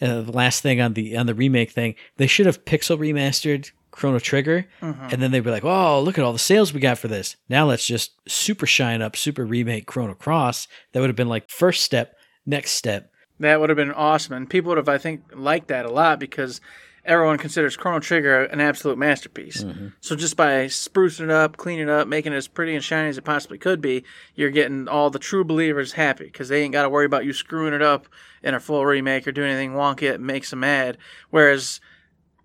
[0.00, 3.70] Uh, the last thing on the on the remake thing, they should have pixel remastered
[3.90, 5.08] Chrono Trigger, Mm-hmm.
[5.10, 7.36] and then they'd be like, "Oh, look at all the sales we got for this."
[7.48, 10.68] Now let's just super shine up, super remake Chrono Cross.
[10.92, 13.12] That would have been like first step, next step.
[13.40, 16.18] that would have been awesome, and people would have, I think, liked that a lot
[16.20, 16.60] because
[17.06, 19.64] everyone considers Chrono Trigger an absolute masterpiece.
[20.02, 23.08] So just by sprucing it up, cleaning it up, making it as pretty and shiny
[23.08, 26.74] as it possibly could be, you're getting all the true believers happy because they ain't
[26.74, 28.06] got to worry about you screwing it up
[28.42, 30.98] in a full remake or doing anything wonky that makes them mad.
[31.30, 31.80] Whereas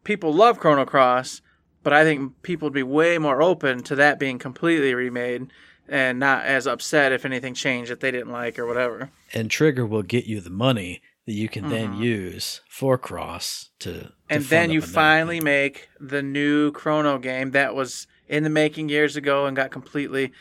[0.06, 1.42] people love Chrono Cross,
[1.84, 5.52] but I think people would be way more open to that being completely remade
[5.90, 9.12] and not as upset if anything changed that they didn't like or whatever.
[9.34, 13.92] and Trigger will get you the money that you can then use for Cross to.
[13.92, 14.08] to Mm-hmm.
[14.30, 15.46] and then you finally thing.
[15.46, 20.32] make the new Chrono game that was in the making years ago and got completely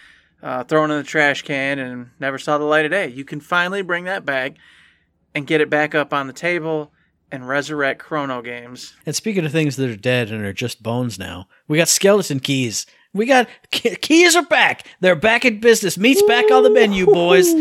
[0.42, 3.09] uh, thrown in the trash can and never saw the light of day.
[3.09, 4.57] You can finally bring that back
[5.35, 6.92] and get it back up on the table
[7.35, 8.94] and resurrect Chrono games.
[9.05, 12.40] And speaking of things that are dead and are just bones now, we got skeleton
[12.40, 12.87] keys.
[13.12, 14.87] We got keys are back.
[15.01, 15.99] They're back in business.
[15.99, 17.53] Meat's back on the menu, boys.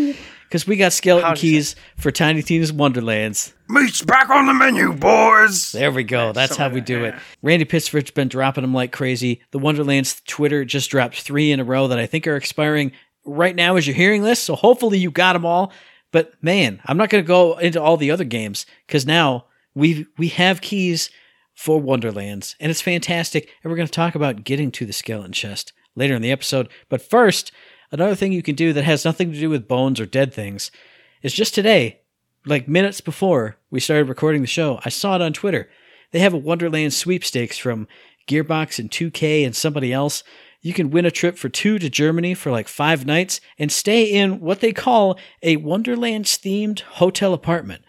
[0.43, 3.53] Because we got skeleton How'd you keys for Tiny Tina's Wonderlands.
[3.67, 5.71] Meat's back on the menu, boys.
[5.71, 6.31] There we go.
[6.31, 7.21] That's how we do that, it.
[7.41, 9.41] Randy Pitchford's been dropping them like crazy.
[9.49, 12.91] The Wonderlands Twitter just dropped three in a row that I think are expiring
[13.25, 14.39] right now as you're hearing this.
[14.39, 15.71] So hopefully you got them all.
[16.11, 20.07] But man, I'm not going to go into all the other games because now we
[20.17, 21.09] we have keys
[21.53, 23.49] for Wonderlands and it's fantastic.
[23.63, 26.69] And we're going to talk about getting to the skeleton chest later in the episode.
[26.89, 27.51] But first,
[27.91, 30.71] another thing you can do that has nothing to do with bones or dead things
[31.21, 32.01] is just today
[32.45, 35.69] like minutes before we started recording the show, I saw it on Twitter.
[36.11, 37.87] They have a Wonderland sweepstakes from
[38.27, 40.23] Gearbox and 2K and somebody else.
[40.61, 44.03] You can win a trip for two to Germany for like five nights and stay
[44.03, 47.83] in what they call a Wonderlands themed hotel apartment.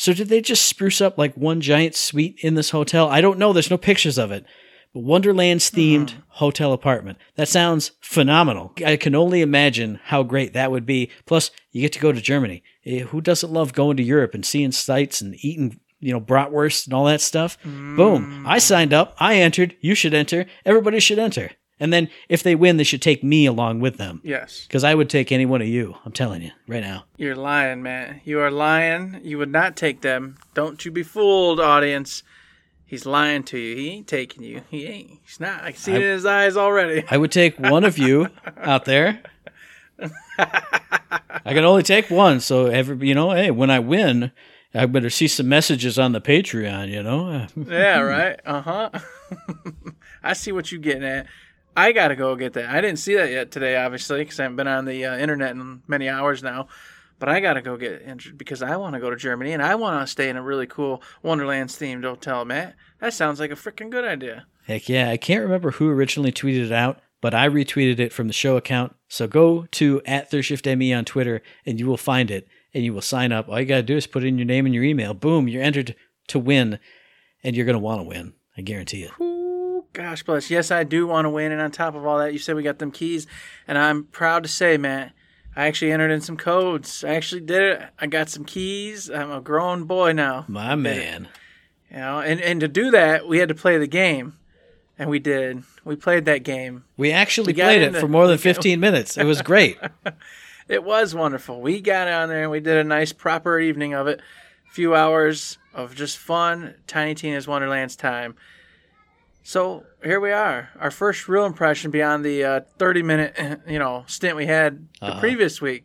[0.00, 3.10] So did they just spruce up like one giant suite in this hotel?
[3.10, 3.52] I don't know.
[3.52, 4.46] There's no pictures of it.
[4.94, 7.18] But Wonderlands themed hotel apartment.
[7.36, 8.72] That sounds phenomenal.
[8.82, 11.10] I can only imagine how great that would be.
[11.26, 12.62] Plus, you get to go to Germany.
[12.86, 16.86] Eh, Who doesn't love going to Europe and seeing sights and eating, you know, bratwurst
[16.86, 17.62] and all that stuff?
[17.62, 18.44] Boom.
[18.48, 19.14] I signed up.
[19.20, 19.76] I entered.
[19.82, 20.46] You should enter.
[20.64, 21.50] Everybody should enter.
[21.80, 24.20] And then if they win, they should take me along with them.
[24.22, 24.64] Yes.
[24.66, 25.96] Because I would take any one of you.
[26.04, 27.04] I'm telling you right now.
[27.16, 28.20] You're lying, man.
[28.24, 29.20] You are lying.
[29.24, 30.36] You would not take them.
[30.54, 32.22] Don't you be fooled, audience.
[32.84, 33.76] He's lying to you.
[33.76, 34.62] He ain't taking you.
[34.68, 35.20] He ain't.
[35.24, 35.62] He's not.
[35.62, 37.04] I can see it in his eyes already.
[37.08, 39.22] I would take one of you out there.
[40.38, 44.32] I can only take one, so every you know, hey, when I win,
[44.74, 46.88] I better see some messages on the Patreon.
[46.88, 48.40] You know, yeah, right.
[48.44, 48.90] Uh huh.
[50.22, 51.26] I see what you're getting at.
[51.76, 52.68] I gotta go get that.
[52.68, 55.52] I didn't see that yet today, obviously, because I haven't been on the uh, internet
[55.52, 56.68] in many hours now.
[57.18, 59.74] But I gotta go get it because I want to go to Germany and I
[59.74, 62.46] want to stay in a really cool Wonderlands themed hotel.
[62.46, 64.46] Matt, that sounds like a freaking good idea.
[64.66, 65.10] heck yeah!
[65.10, 68.56] I can't remember who originally tweeted it out, but I retweeted it from the show
[68.56, 68.96] account.
[69.08, 73.02] So go to at ThirdShiftME on Twitter and you will find it and you will
[73.02, 73.50] sign up.
[73.50, 75.12] All you gotta do is put in your name and your email.
[75.12, 75.94] Boom, you're entered
[76.28, 76.78] to win,
[77.44, 78.32] and you're gonna want to win.
[78.56, 79.10] I guarantee it.
[79.20, 79.59] Ooh,
[79.92, 80.50] gosh bless.
[80.50, 81.52] Yes, I do want to win.
[81.52, 83.26] And on top of all that, you said we got them keys,
[83.66, 85.12] and I'm proud to say, Matt,
[85.56, 87.04] I actually entered in some codes.
[87.04, 87.82] I actually did it.
[87.98, 89.10] I got some keys.
[89.10, 90.44] I'm a grown boy now.
[90.48, 91.28] My man.
[91.90, 94.36] You know, and, and to do that, we had to play the game.
[94.96, 95.62] And we did.
[95.82, 96.84] We played that game.
[96.98, 99.16] We actually We played it for more than 15 minutes.
[99.16, 99.78] It was great.
[100.70, 101.60] It was wonderful.
[101.60, 104.20] We got on there and we did a nice proper evening of it.
[104.20, 108.36] A few hours of just fun, Tiny Tina's Wonderland's time.
[109.42, 114.04] So here we are, our first real impression beyond the uh, 30 minute, you know,
[114.06, 115.20] stint we had the Uh-huh.
[115.20, 115.84] previous week.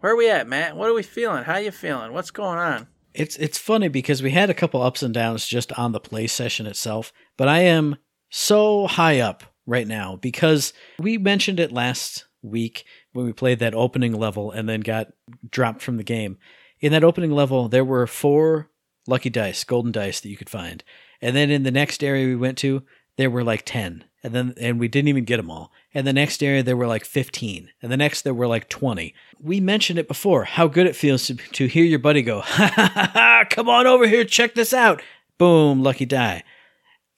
[0.00, 0.76] Where are we at, Matt?
[0.76, 1.44] What are we feeling?
[1.44, 2.12] How you feeling?
[2.12, 2.88] What's going on?
[3.14, 6.26] It's it's funny because we had a couple ups and downs just on the play
[6.26, 7.96] session itself, but I am
[8.30, 13.74] so high up right now because we mentioned it last week when we played that
[13.74, 15.08] opening level and then got
[15.50, 16.38] dropped from the game.
[16.80, 18.70] In that opening level, there were four
[19.06, 20.82] lucky dice, golden dice that you could find.
[21.22, 22.82] And then in the next area we went to,
[23.16, 24.04] there were like 10.
[24.24, 25.72] And then and we didn't even get them all.
[25.94, 27.70] And the next area there were like 15.
[27.80, 29.14] And the next there were like 20.
[29.40, 32.72] We mentioned it before, how good it feels to, to hear your buddy go, ha
[32.74, 35.02] ha ha ha, come on over here, check this out.
[35.38, 36.44] Boom, lucky die.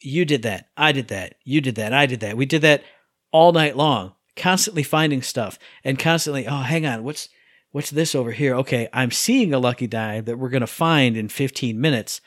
[0.00, 0.68] You did that.
[0.76, 1.36] I did that.
[1.44, 1.92] You did that.
[1.92, 2.36] I did that.
[2.36, 2.84] We did that
[3.32, 7.28] all night long, constantly finding stuff and constantly, oh, hang on, what's
[7.72, 8.54] what's this over here?
[8.54, 12.20] Okay, I'm seeing a lucky die that we're gonna find in 15 minutes.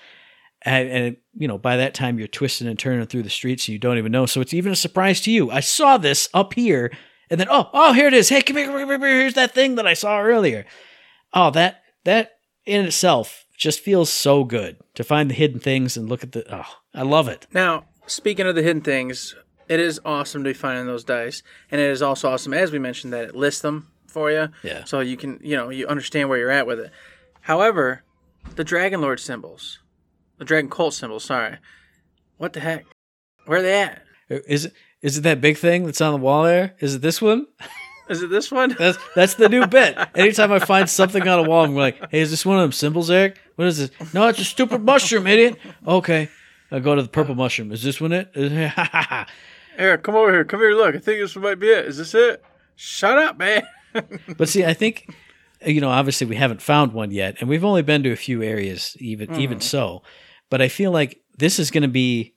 [0.63, 3.73] And, and you know, by that time you're twisting and turning through the streets and
[3.73, 4.25] you don't even know.
[4.25, 5.51] So it's even a surprise to you.
[5.51, 6.91] I saw this up here,
[7.29, 8.29] and then oh, oh, here it is.
[8.29, 9.19] Hey, come here, come here, come here.
[9.21, 10.65] Here's that thing that I saw earlier.
[11.33, 16.09] Oh, that that in itself just feels so good to find the hidden things and
[16.09, 16.43] look at the.
[16.53, 17.47] Oh, I love it.
[17.53, 19.35] Now, speaking of the hidden things,
[19.69, 22.79] it is awesome to be finding those dice, and it is also awesome, as we
[22.79, 24.85] mentioned, that it lists them for you, Yeah.
[24.85, 26.91] so you can, you know, you understand where you're at with it.
[27.41, 28.03] However,
[28.55, 29.79] the Dragon Lord symbols,
[30.37, 31.57] the Dragon Cult symbol, sorry,
[32.37, 32.85] what the heck?
[33.45, 34.03] Where are they at?
[34.29, 36.75] Is it is it that big thing that's on the wall there?
[36.79, 37.47] Is it this one?
[38.09, 38.73] Is it this one?
[38.79, 39.97] That's that's the new bit.
[40.15, 42.71] Anytime I find something on a wall, I'm like, "Hey, is this one of them
[42.71, 43.37] symbols, Eric?
[43.57, 44.13] What is this?
[44.13, 46.29] No, it's a stupid mushroom, idiot." Okay,
[46.71, 47.73] I go to the purple mushroom.
[47.73, 48.31] Is this one it?
[49.77, 50.45] Eric, come over here.
[50.45, 50.71] Come here.
[50.71, 51.85] Look, I think this might be it.
[51.85, 52.41] Is this it?
[52.77, 53.63] Shut up, man.
[54.37, 55.13] but see, I think
[55.67, 58.41] you know, obviously we haven't found one yet, and we've only been to a few
[58.41, 59.65] areas, even even mm-hmm.
[59.65, 60.03] so.
[60.49, 62.35] But I feel like this is going to be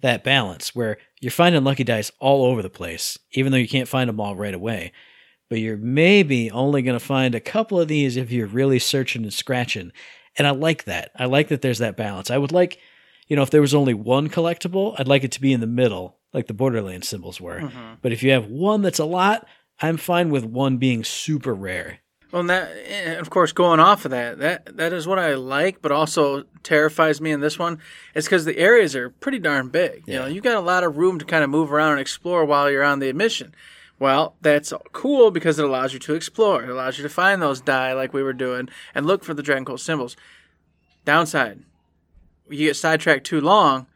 [0.00, 3.88] that balance where you're finding lucky dice all over the place, even though you can't
[3.88, 4.92] find them all right away.
[5.48, 9.22] But you're maybe only going to find a couple of these if you're really searching
[9.22, 9.92] and scratching.
[10.36, 11.12] And I like that.
[11.16, 12.30] I like that there's that balance.
[12.30, 12.78] I would like,
[13.28, 15.66] you know, if there was only one collectible, I'd like it to be in the
[15.66, 17.60] middle, like the Borderlands symbols were.
[17.60, 17.94] Mm-hmm.
[18.00, 19.46] But if you have one that's a lot,
[19.78, 21.98] I'm fine with one being super rare.
[22.32, 25.34] Well, and that, and of course, going off of that, that that is what I
[25.34, 27.78] like, but also terrifies me in this one.
[28.14, 30.04] It's because the areas are pretty darn big.
[30.06, 32.46] You know, you got a lot of room to kind of move around and explore
[32.46, 33.54] while you're on the mission.
[33.98, 36.64] Well, that's cool because it allows you to explore.
[36.64, 39.42] It allows you to find those die like we were doing and look for the
[39.42, 40.16] Dragon Cult symbols.
[41.04, 41.60] Downside,
[42.48, 43.86] you get sidetracked too long,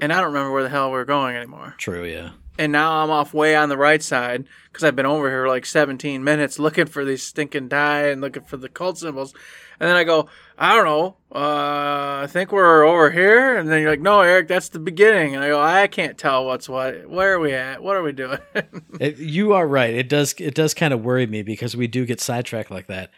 [0.00, 2.30] and I don't remember where the hell we're going anymore True, yeah.
[2.60, 5.64] And now I'm off way on the right side because I've been over here like
[5.64, 9.32] 17 minutes looking for these stinking die and looking for the cult symbols.
[9.80, 13.56] And then I go, I don't know, uh, I think we're over here.
[13.56, 15.34] And then you're like, no, Eric, that's the beginning.
[15.34, 17.08] And I go, I can't tell what's what.
[17.08, 17.82] Where are we at?
[17.82, 18.38] What are we doing?
[19.00, 19.94] It, you are right.
[19.94, 20.34] It does.
[20.36, 23.10] It does kind of worry me because we do get sidetracked like that.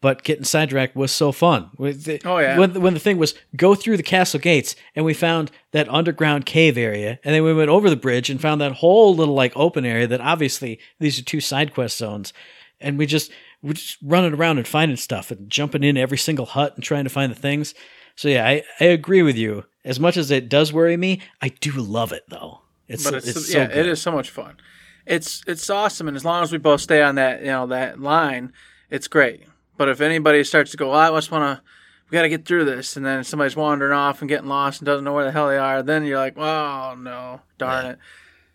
[0.00, 1.70] But getting sidetracked was so fun.
[1.76, 2.56] With the- Oh, yeah.
[2.56, 6.46] When when the thing was go through the castle gates and we found that underground
[6.46, 9.52] cave area, and then we went over the bridge and found that whole little like
[9.56, 10.06] open area.
[10.06, 12.32] That obviously these are two side quest zones,
[12.80, 16.46] and we just we're just running around and finding stuff and jumping in every single
[16.46, 17.74] hut and trying to find the things.
[18.14, 19.64] So yeah, I, I agree with you.
[19.84, 22.60] As much as it does worry me, I do love it though.
[22.86, 23.76] It's but it's, it's, so yeah, good.
[23.78, 24.58] it is so much fun.
[25.06, 28.00] it's it's awesome, and as long as we both stay on that you know that
[28.00, 28.52] line,
[28.90, 29.42] it's great.
[29.78, 31.62] But if anybody starts to go, well, I just want to,
[32.10, 34.86] we got to get through this, and then somebody's wandering off and getting lost and
[34.86, 37.90] doesn't know where the hell they are, then you're like, oh no, darn Yeah.
[37.92, 37.98] it.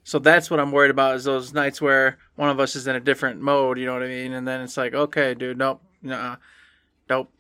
[0.03, 2.95] So that's what I'm worried about is those nights where one of us is in
[2.95, 4.34] a different mode, you know what I mean?
[4.34, 6.36] And then it's like, okay, dude, nope, nah,
[7.09, 7.32] nope,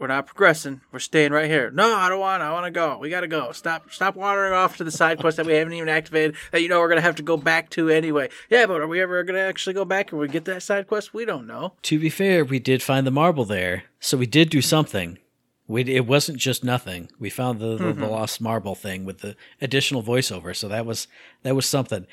[0.00, 0.80] we're not progressing.
[0.90, 1.70] We're staying right here.
[1.70, 2.42] No, I don't want.
[2.42, 2.96] I want to go.
[2.98, 3.52] We got to go.
[3.52, 3.92] Stop.
[3.92, 6.36] Stop wandering off to the side quest that we haven't even activated.
[6.52, 8.30] That you know we're gonna have to go back to anyway.
[8.48, 11.12] Yeah, but are we ever gonna actually go back and we get that side quest?
[11.12, 11.74] We don't know.
[11.82, 15.18] To be fair, we did find the marble there, so we did do something.
[15.68, 17.10] We, it wasn't just nothing.
[17.20, 18.04] We found the, the, the mm-hmm.
[18.04, 21.06] lost marble thing with the additional voiceover, so that was
[21.42, 22.06] that was something.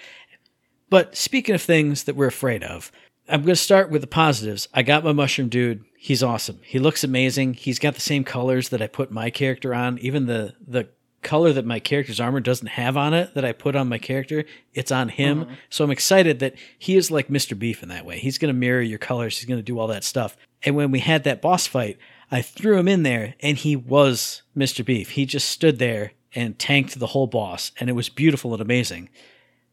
[0.89, 2.91] But speaking of things that we're afraid of,
[3.29, 4.69] I'm going to start with the positives.
[4.73, 5.83] I got my mushroom dude.
[5.99, 6.59] He's awesome.
[6.63, 7.55] He looks amazing.
[7.55, 9.97] He's got the same colors that I put my character on.
[9.97, 10.89] Even the the
[11.23, 14.45] color that my character's armor doesn't have on it that I put on my character,
[14.73, 15.41] it's on him.
[15.41, 15.55] Uh-huh.
[15.69, 17.57] So I'm excited that he is like Mr.
[17.57, 18.19] Beef in that way.
[18.19, 19.37] He's going to mirror your colors.
[19.37, 20.37] He's going to do all that stuff.
[20.63, 21.97] And when we had that boss fight,
[22.31, 24.85] I threw him in there and he was Mr.
[24.85, 25.11] Beef.
[25.11, 29.09] He just stood there and tanked the whole boss and it was beautiful and amazing.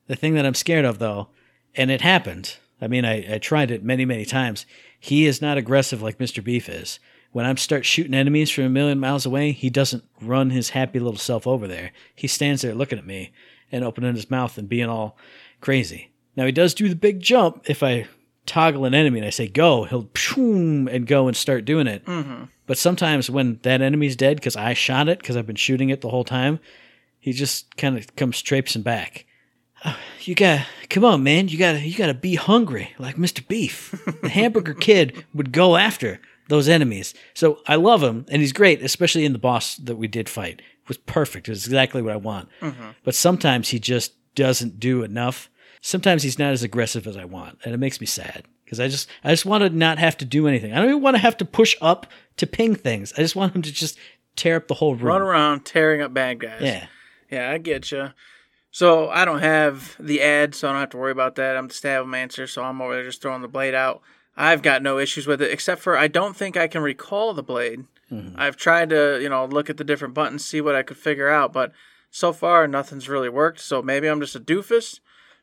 [0.06, 1.28] The thing that I'm scared of though,
[1.74, 2.56] and it happened.
[2.80, 4.66] I mean, I, I tried it many, many times.
[5.04, 6.42] He is not aggressive like Mr.
[6.42, 6.98] Beef is.
[7.30, 10.98] When I start shooting enemies from a million miles away, he doesn't run his happy
[10.98, 11.92] little self over there.
[12.14, 13.30] He stands there looking at me
[13.70, 15.18] and opening his mouth and being all
[15.60, 16.10] crazy.
[16.36, 17.68] Now he does do the big jump.
[17.68, 18.06] If I
[18.46, 22.02] toggle an enemy and I say go, he'll pshoom and go and start doing it.
[22.06, 22.44] Mm-hmm.
[22.66, 26.00] But sometimes when that enemy's dead because I shot it because I've been shooting it
[26.00, 26.60] the whole time,
[27.20, 29.26] he just kind of comes traipsing back.
[30.20, 31.48] You got come on, man.
[31.48, 33.46] You got to you got to be hungry like Mr.
[33.46, 33.94] Beef.
[34.22, 37.14] The hamburger kid would go after those enemies.
[37.34, 40.60] So I love him and he's great, especially in the boss that we did fight.
[40.60, 41.48] It was perfect.
[41.48, 42.48] It was exactly what I want.
[42.60, 42.90] Mm-hmm.
[43.04, 45.50] But sometimes he just doesn't do enough.
[45.80, 48.88] Sometimes he's not as aggressive as I want, and it makes me sad because I
[48.88, 50.72] just I just want to not have to do anything.
[50.72, 52.06] I don't even want to have to push up
[52.38, 53.12] to ping things.
[53.12, 53.98] I just want him to just
[54.36, 55.06] tear up the whole room.
[55.06, 56.62] Run around tearing up bad guys.
[56.62, 56.86] Yeah.
[57.30, 58.10] Yeah, I get you.
[58.74, 61.56] So I don't have the ad, so I don't have to worry about that.
[61.56, 64.02] I'm the Stabbomancer, so I'm over there just throwing the blade out.
[64.36, 67.42] I've got no issues with it, except for I don't think I can recall the
[67.44, 67.84] blade.
[68.10, 68.34] Mm-hmm.
[68.36, 71.28] I've tried to, you know, look at the different buttons, see what I could figure
[71.28, 71.70] out, but
[72.10, 73.60] so far nothing's really worked.
[73.60, 74.98] So maybe I'm just a doofus,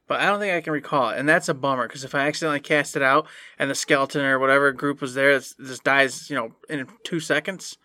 [0.10, 2.28] but I don't think I can recall it, and that's a bummer because if I
[2.28, 3.28] accidentally cast it out
[3.58, 7.78] and the skeleton or whatever group was there, just dies, you know, in two seconds.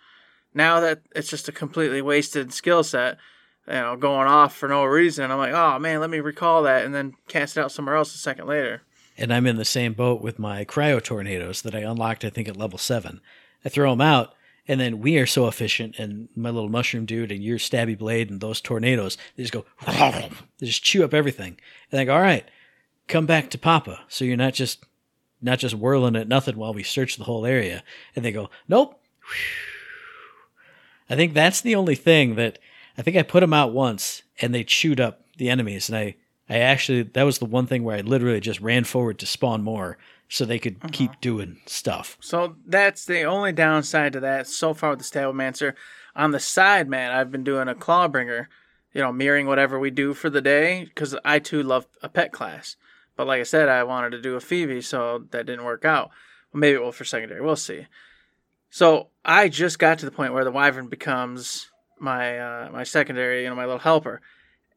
[0.53, 3.19] Now that it's just a completely wasted skill set,
[3.67, 5.31] you know, going off for no reason.
[5.31, 8.15] I'm like, oh man, let me recall that and then cast it out somewhere else
[8.15, 8.83] a second later.
[9.19, 12.49] and I'm in the same boat with my cryo tornadoes that I unlocked, I think,
[12.49, 13.21] at level seven.
[13.65, 14.35] I throw them out,
[14.69, 18.31] and then we are so efficient, and my little mushroom dude and your stabby blade
[18.31, 21.59] and those tornadoes, they just go, they just chew up everything.
[21.91, 22.45] And I go, all right,
[23.09, 24.85] come back to Papa, so you're not just
[25.43, 27.85] not just whirling at nothing while we search the whole area.
[28.15, 29.01] And they go, nope.
[31.09, 32.59] I think that's the only thing that
[32.99, 36.17] I think I put them out once, and they chewed up the enemies, and I
[36.49, 39.63] I actually that was the one thing where I literally just ran forward to spawn
[39.63, 40.89] more so they could uh-huh.
[40.93, 42.17] keep doing stuff.
[42.21, 45.75] So that's the only downside to that so far with the Stabbomancer.
[46.15, 48.47] On the side, man, I've been doing a Clawbringer,
[48.93, 52.33] you know, mirroring whatever we do for the day because I too love a pet
[52.33, 52.77] class.
[53.17, 56.11] But like I said, I wanted to do a Phoebe, so that didn't work out.
[56.53, 57.41] Well, maybe it will for secondary.
[57.41, 57.87] We'll see.
[58.71, 63.43] So I just got to the point where the Wyvern becomes my uh, my secondary,
[63.43, 64.21] you know, my little helper.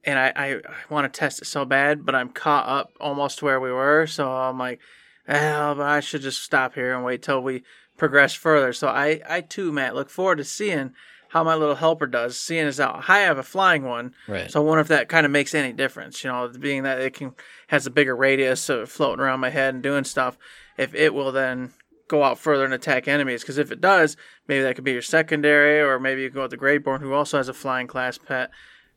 [0.06, 3.40] And I, I, I want to test it so bad, but I'm caught up almost
[3.40, 4.08] to where we were.
[4.08, 4.80] So I'm like,
[5.28, 7.64] well, but I should just stop here and wait till we
[7.98, 8.72] progress further.
[8.72, 10.94] So I, I too, Matt, look forward to seeing
[11.28, 12.38] how my little helper does.
[12.40, 14.50] Seeing as how I have a flying one, Right.
[14.50, 16.24] so I wonder if that kind of makes any difference.
[16.24, 17.34] You know, being that it can
[17.68, 20.38] has a bigger radius of floating around my head and doing stuff.
[20.78, 21.74] If it will then
[22.10, 25.02] go out further and attack enemies, because if it does, maybe that could be your
[25.02, 28.52] secondary, or maybe you go with the Graveborn, who also has a flying class pet.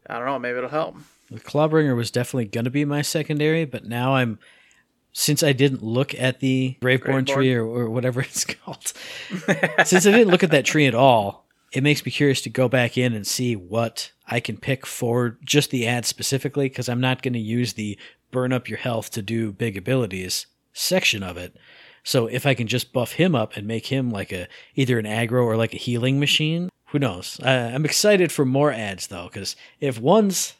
[0.09, 0.39] I don't know.
[0.41, 0.97] Maybe it'll help.
[1.31, 4.41] The Clawbringer was definitely going to be my secondary, but now I'm
[5.13, 7.27] since I didn't look at the Graveborn Graveborn.
[7.27, 8.93] tree or, or whatever it's called.
[9.85, 12.69] since I didn't look at that tree at all, it makes me curious to go
[12.69, 17.01] back in and see what I can pick for just the ad specifically because I'm
[17.01, 17.99] not going to use the
[18.31, 21.57] burn up your health to do big abilities section of it.
[22.05, 25.05] So if I can just buff him up and make him like a either an
[25.05, 27.39] aggro or like a healing machine, who knows?
[27.43, 30.55] I, I'm excited for more ads though, because if one's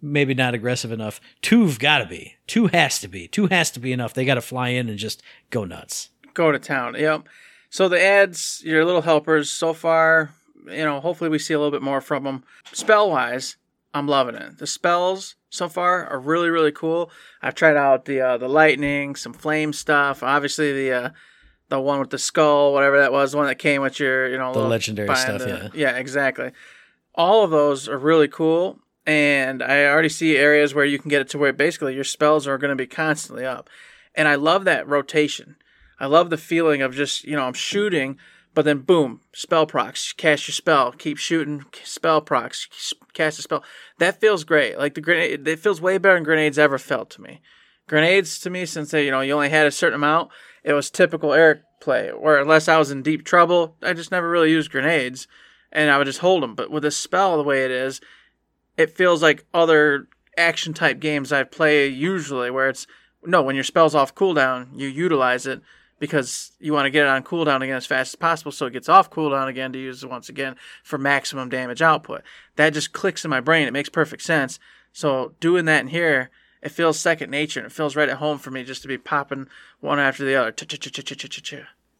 [0.00, 2.36] maybe not aggressive enough, two've got to be.
[2.46, 3.28] Two has to be.
[3.28, 4.14] Two has to be enough.
[4.14, 6.10] They got to fly in and just go nuts.
[6.34, 6.94] go to town.
[6.96, 7.28] Yep.
[7.70, 10.30] So the ads, your little helpers, so far,
[10.66, 12.44] you know, hopefully we see a little bit more from them.
[12.72, 13.56] Spell wise,
[13.92, 14.58] I'm loving it.
[14.58, 17.10] The spells so far are really really cool.
[17.42, 20.22] I've tried out the uh, the lightning, some flame stuff.
[20.22, 21.10] Obviously the uh,
[21.68, 24.38] the one with the skull, whatever that was, the one that came with your you
[24.38, 25.68] know The legendary stuff, uh, yeah.
[25.74, 26.52] yeah, exactly.
[27.14, 31.20] All of those are really cool, and I already see areas where you can get
[31.20, 33.68] it to where basically your spells are going to be constantly up,
[34.14, 35.56] and I love that rotation.
[36.00, 38.18] I love the feeling of just you know I'm shooting,
[38.58, 42.66] but then boom, spell procs, cast your spell, keep shooting, spell procs,
[43.12, 43.62] cast a spell.
[43.98, 44.76] That feels great.
[44.76, 47.40] Like the grenade, it feels way better than grenades ever felt to me.
[47.86, 50.32] Grenades to me, since they you know you only had a certain amount,
[50.64, 52.08] it was typical Eric play.
[52.08, 55.28] Where unless I was in deep trouble, I just never really used grenades,
[55.70, 56.56] and I would just hold them.
[56.56, 58.00] But with a spell the way it is,
[58.76, 62.88] it feels like other action type games I play usually, where it's
[63.24, 65.62] no when your spell's off cooldown, you utilize it
[65.98, 68.72] because you want to get it on cooldown again as fast as possible so it
[68.72, 72.22] gets off cooldown again to use once again for maximum damage output.
[72.56, 73.66] That just clicks in my brain.
[73.66, 74.58] It makes perfect sense.
[74.92, 76.30] So doing that in here,
[76.62, 78.98] it feels second nature and it feels right at home for me just to be
[78.98, 79.48] popping
[79.80, 80.54] one after the other.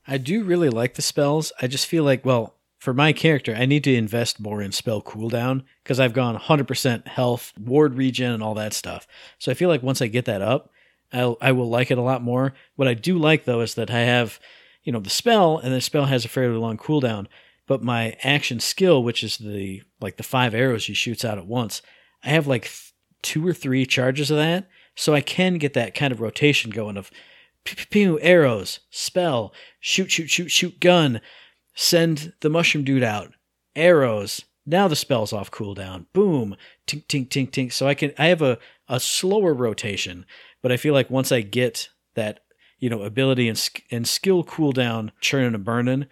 [0.07, 1.53] I do really like the spells.
[1.61, 5.03] I just feel like, well, for my character, I need to invest more in spell
[5.03, 9.07] cooldown because I've gone 100% health, ward regen, and all that stuff.
[9.38, 10.70] So I feel like once I get that up,
[11.12, 12.54] I'll, I will like it a lot more.
[12.76, 14.38] What I do like though is that I have,
[14.82, 17.26] you know, the spell, and the spell has a fairly long cooldown.
[17.66, 21.46] But my action skill, which is the like the five arrows he shoots out at
[21.46, 21.82] once,
[22.24, 22.92] I have like th-
[23.22, 26.96] two or three charges of that, so I can get that kind of rotation going
[26.96, 27.11] of
[27.64, 31.20] pew, pew, pew, arrows, spell, shoot, shoot, shoot, shoot, gun,
[31.74, 33.34] send the mushroom dude out,
[33.76, 34.42] arrows.
[34.64, 36.06] Now the spell's off cooldown.
[36.12, 36.56] Boom,
[36.86, 37.72] tink, tink, tink, tink.
[37.72, 40.24] So I can I have a a slower rotation,
[40.62, 42.40] but I feel like once I get that
[42.78, 46.06] you know ability and sk- and skill cooldown churning and burning,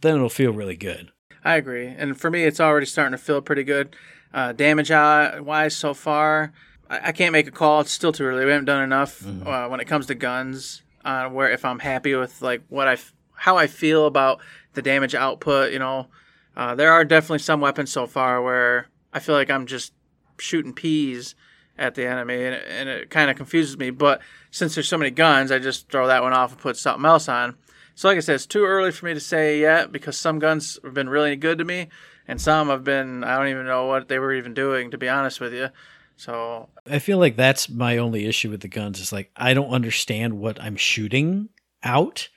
[0.00, 1.10] then it'll feel really good.
[1.44, 1.86] I agree.
[1.86, 3.96] And for me, it's already starting to feel pretty good.
[4.32, 6.52] Uh, damage uh, wise so far,
[6.88, 7.80] I, I can't make a call.
[7.80, 8.44] It's still too early.
[8.44, 10.82] We haven't done enough uh, when it comes to guns.
[11.02, 14.40] Uh, where if I'm happy with like what I, f- how I feel about
[14.74, 16.08] the damage output, you know,
[16.54, 19.94] uh, there are definitely some weapons so far where I feel like I'm just
[20.38, 21.34] shooting peas
[21.80, 23.90] at the enemy, and it, and it kind of confuses me.
[23.90, 24.20] But
[24.50, 27.28] since there's so many guns, I just throw that one off and put something else
[27.28, 27.56] on.
[27.94, 30.78] So, like I said, it's too early for me to say yet because some guns
[30.84, 31.88] have been really good to me,
[32.28, 35.08] and some have been I don't even know what they were even doing to be
[35.08, 35.70] honest with you.
[36.16, 39.70] So I feel like that's my only issue with the guns is like I don't
[39.70, 41.48] understand what I'm shooting
[41.82, 42.28] out,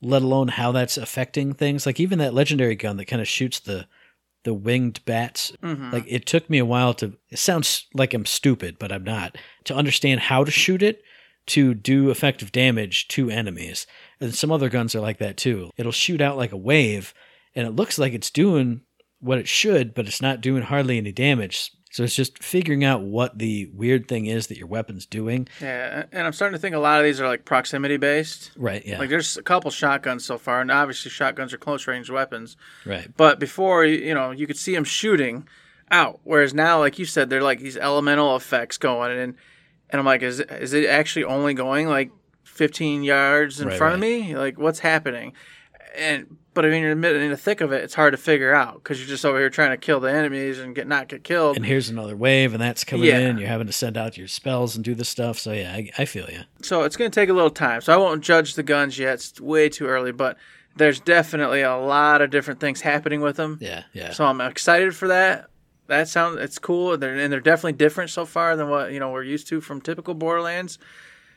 [0.00, 1.84] let alone how that's affecting things.
[1.84, 3.86] Like even that legendary gun that kind of shoots the
[4.44, 5.52] the winged bats.
[5.62, 5.90] Mm-hmm.
[5.90, 9.36] Like it took me a while to it sounds like I'm stupid, but I'm not.
[9.64, 11.02] To understand how to shoot it
[11.46, 13.86] to do effective damage to enemies.
[14.20, 15.70] And some other guns are like that too.
[15.76, 17.12] It'll shoot out like a wave
[17.54, 18.82] and it looks like it's doing
[19.20, 21.70] what it should, but it's not doing hardly any damage.
[21.94, 25.46] So it's just figuring out what the weird thing is that your weapon's doing.
[25.60, 28.50] yeah, and I'm starting to think a lot of these are like proximity based.
[28.56, 28.98] Right, yeah.
[28.98, 32.56] Like there's a couple shotguns so far, and obviously shotguns are close range weapons.
[32.84, 33.08] right.
[33.16, 35.46] But before, you know, you could see them shooting
[35.88, 36.18] out.
[36.24, 39.34] Whereas now, like you said, they're like these elemental effects going, and
[39.88, 42.10] and I'm like, is is it actually only going like
[42.42, 44.36] 15 yards in Right, front of me?
[44.36, 45.32] Like, what's happening?
[45.96, 47.82] And but I mean, you're in the- thick of it.
[47.82, 50.58] It's hard to figure out because you're just over here trying to kill the enemies
[50.60, 51.56] and get not get killed.
[51.56, 53.18] And here's another wave, and that's coming Yeah.
[53.18, 53.38] in.
[53.38, 55.38] You're having to send out your spells and do this stuff.
[55.38, 56.42] So yeah, I, I feel you.
[56.62, 57.80] So it's going to take a little time.
[57.80, 59.14] So I won't judge the guns yet.
[59.14, 60.36] It's way too early, but
[60.76, 63.58] there's definitely a lot of different things happening with them.
[63.60, 64.12] Yeah, yeah.
[64.12, 65.46] So I'm excited for that.
[65.88, 66.96] That sounds it's cool.
[66.96, 69.80] They're, and they're definitely different so far than what you know we're used to from
[69.80, 70.78] typical Borderlands.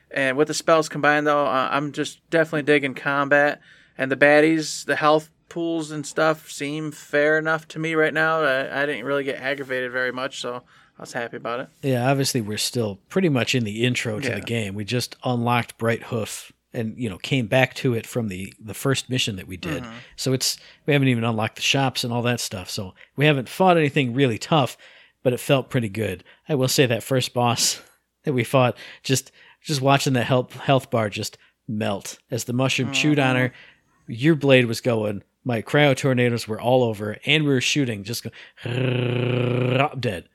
[0.10, 3.60] And with the spells combined, though, uh, I'm just definitely digging combat
[3.98, 8.42] and the baddies, the health pools and stuff seem fair enough to me right now.
[8.42, 10.64] I, I didn't really get aggravated very much, so
[10.98, 11.70] I was happy about it.
[11.82, 14.36] Yeah, obviously we're still pretty much in the intro to Yeah.
[14.36, 14.76] the game.
[14.76, 18.74] We just unlocked Bright Hoof and you know came back to it from the the
[18.74, 19.84] first mission that we did.
[19.84, 19.96] Mm-hmm.
[20.16, 22.70] So it's we haven't even unlocked the shops and all that stuff.
[22.70, 24.78] So we haven't fought anything really tough,
[25.24, 26.24] but it felt pretty good.
[26.50, 27.82] I will say that first boss
[28.24, 29.32] that we fought just
[29.62, 31.38] just watching the health health bar just
[31.68, 33.46] melt as the mushroom chewed on mm-hmm.
[33.46, 33.54] her.
[34.08, 35.24] Your blade was going.
[35.44, 38.04] My cryo tornadoes were all over, and we were shooting.
[38.04, 38.30] Just go,
[40.00, 40.28] dead.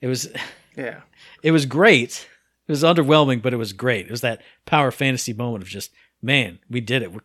[0.00, 0.28] It was
[0.76, 1.00] Yeah.
[1.42, 2.28] it was great.
[2.66, 4.06] It was underwhelming, but it was great.
[4.06, 5.92] It was that power fantasy moment of just,
[6.22, 7.12] man, we did it.
[7.12, 7.20] We're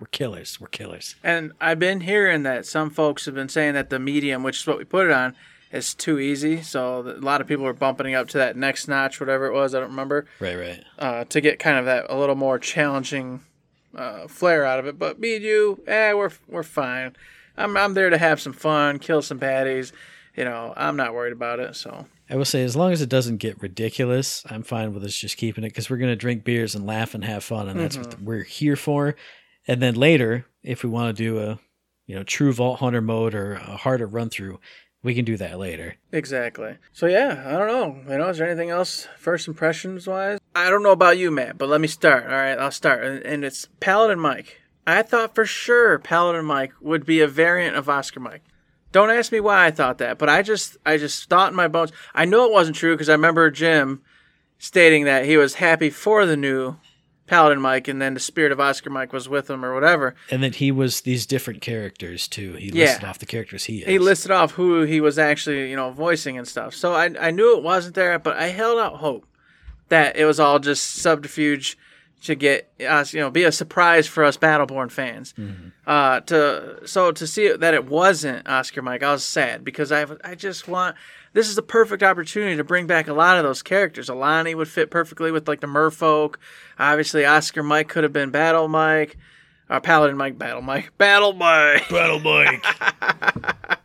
[0.00, 0.60] we're killers.
[0.60, 1.14] We're killers.
[1.22, 4.66] And I've been hearing that some folks have been saying that the medium, which is
[4.66, 5.36] what we put it on,
[5.70, 6.62] is too easy.
[6.62, 9.72] So a lot of people are bumping up to that next notch, whatever it was.
[9.74, 10.26] I don't remember.
[10.40, 10.84] Right, right.
[10.98, 13.40] uh, to get kind of that a little more challenging
[13.96, 14.98] uh, flair out of it.
[14.98, 17.16] But me and you, eh, we're we're fine.
[17.56, 19.92] I'm I'm there to have some fun, kill some baddies.
[20.36, 21.76] You know, I'm not worried about it.
[21.76, 25.14] So I will say, as long as it doesn't get ridiculous, I'm fine with us
[25.14, 27.78] just keeping it because we're going to drink beers and laugh and have fun, and
[27.78, 29.14] that's what we're here for.
[29.66, 31.58] And then later, if we want to do a,
[32.06, 34.58] you know, true Vault Hunter mode or a harder run through,
[35.04, 35.94] we can do that later.
[36.10, 36.78] Exactly.
[36.92, 38.12] So yeah, I don't know.
[38.12, 40.40] You know, is there anything else first impressions wise?
[40.56, 42.24] I don't know about you, Matt, but let me start.
[42.24, 43.04] All right, I'll start.
[43.24, 44.62] And, it's Paladin Mike.
[44.86, 48.42] I thought for sure Paladin Mike would be a variant of Oscar Mike.
[48.92, 51.68] Don't ask me why I thought that, but I just I just thought in my
[51.68, 51.92] bones.
[52.14, 54.02] I know it wasn't true because I remember Jim
[54.58, 56.76] stating that he was happy for the new
[57.26, 60.14] Paladin Mike, and then the spirit of Oscar Mike was with him or whatever.
[60.30, 62.52] And that he was these different characters too.
[62.54, 62.84] He Yeah.
[62.84, 63.86] listed off the characters he is.
[63.86, 66.74] He listed off who he was actually, you know, voicing and stuff.
[66.74, 69.26] So I, I knew it wasn't there, but I held out hope
[69.88, 71.78] that it was all just subterfuge
[72.24, 75.34] to get us, you know, be a surprise for us Battleborn fans.
[75.86, 80.06] Uh, to so to see that it wasn't Oscar Mike, I was sad because I
[80.24, 80.96] I just want
[81.34, 84.08] this is the perfect opportunity to bring back a lot of those characters.
[84.08, 86.36] Alani would fit perfectly with like the Merfolk.
[86.78, 89.16] Obviously, Oscar Mike could have been Battle Mike.
[89.68, 91.88] Uh, Paladin Mike, Battle Mike, Battle Mike.
[91.88, 92.64] Battle Mike.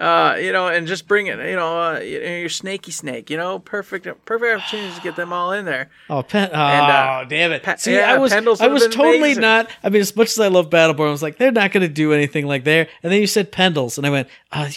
[0.00, 3.58] uh, you know, and just bring it, you know, uh, your snaky snake, you know,
[3.58, 5.90] perfect, perfect opportunity to get them all in there.
[6.08, 7.62] Oh, Pen- oh uh, damn it!
[7.62, 9.42] Pa- See, yeah, I was Pendles I was totally amazing.
[9.42, 9.68] not.
[9.84, 11.92] I mean, as much as I love Battleborn, I was like, they're not going to
[11.92, 12.88] do anything like there.
[13.02, 14.68] And then you said Pendles, and I went, oh,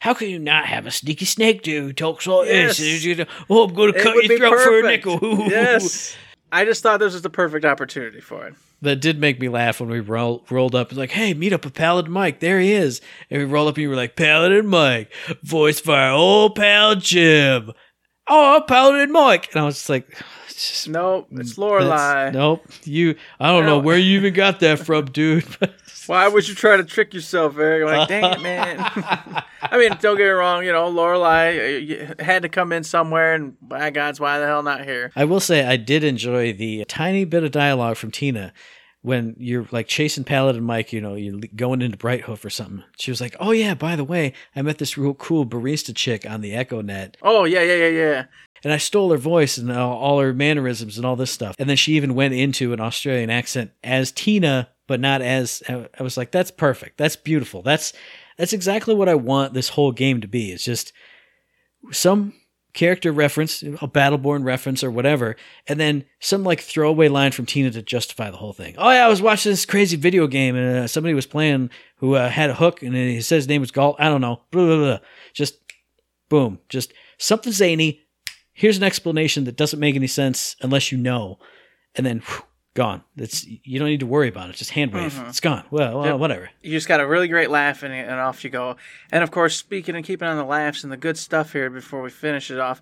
[0.00, 2.78] how can you not have a sneaky snake dude who talks like Yes.
[2.78, 3.26] this?
[3.50, 5.18] Oh, I'm going to cut your throat for a nickel.
[5.50, 6.16] Yes,
[6.52, 8.54] I just thought this was the perfect opportunity for it.
[8.82, 10.92] That did make me laugh when we roll, rolled up.
[10.92, 12.40] Like, hey, meet up with Paladin Mike.
[12.40, 13.00] There he is.
[13.30, 16.96] And we rolled up and you were like, Paladin Mike, voiced by our old pal
[16.96, 17.72] Jim.
[18.28, 19.50] Oh, Paladin Mike.
[19.52, 20.06] And I was just like,
[20.48, 22.30] it's just Nope, it's mm, That's- Lorelei.
[22.30, 22.66] Nope.
[22.84, 23.16] You.
[23.38, 25.44] I don't know where you even got that from, dude.
[26.06, 27.86] Why would you try to trick yourself, Eric?
[27.86, 28.78] Like, dang it, man.
[29.62, 30.64] I mean, don't get me wrong.
[30.64, 34.84] You know, Lorelei had to come in somewhere, and by God's, why the hell not
[34.84, 35.12] here?
[35.14, 38.52] I will say I did enjoy the tiny bit of dialogue from Tina
[39.02, 40.92] when you're like chasing Paladin Mike.
[40.92, 42.84] You know, you're going into Bright Hoof or something.
[42.98, 46.28] She was like, "Oh yeah, by the way, I met this real cool barista chick
[46.28, 48.24] on the Echo Net, Oh yeah, yeah, yeah, yeah.
[48.64, 51.68] and I stole her voice and all, all her mannerisms and all this stuff." And
[51.68, 55.62] then she even went into an Australian accent as Tina, but not as.
[55.68, 56.98] I was like, "That's perfect.
[56.98, 57.62] That's beautiful.
[57.62, 57.92] That's."
[58.38, 60.50] That's exactly what I want this whole game to be.
[60.50, 60.94] It's just
[61.92, 62.32] some
[62.72, 67.70] character reference, a Battleborn reference or whatever, and then some like throwaway line from Tina
[67.70, 68.74] to justify the whole thing.
[68.78, 72.14] Oh yeah, I was watching this crazy video game and uh, somebody was playing who
[72.14, 73.96] uh, had a hook and he says his name was Galt.
[73.98, 74.42] I don't know.
[74.50, 74.98] Blah, blah, blah.
[75.32, 75.58] Just
[76.28, 78.02] boom, just something zany.
[78.52, 81.38] Here's an explanation that doesn't make any sense unless you know,
[81.94, 82.42] and then whew,
[82.74, 83.02] gone.
[83.16, 84.56] It's you don't need to worry about it.
[84.56, 85.12] Just hand wave.
[85.12, 85.28] Mm-hmm.
[85.28, 85.64] It's gone.
[85.70, 86.18] Well, well Yep.
[86.20, 86.50] whatever.
[86.62, 88.76] you just got a really great laugh and, and off you go.
[89.10, 92.02] And of course, speaking and keeping on the laughs and the good stuff here before
[92.02, 92.80] we finish it off,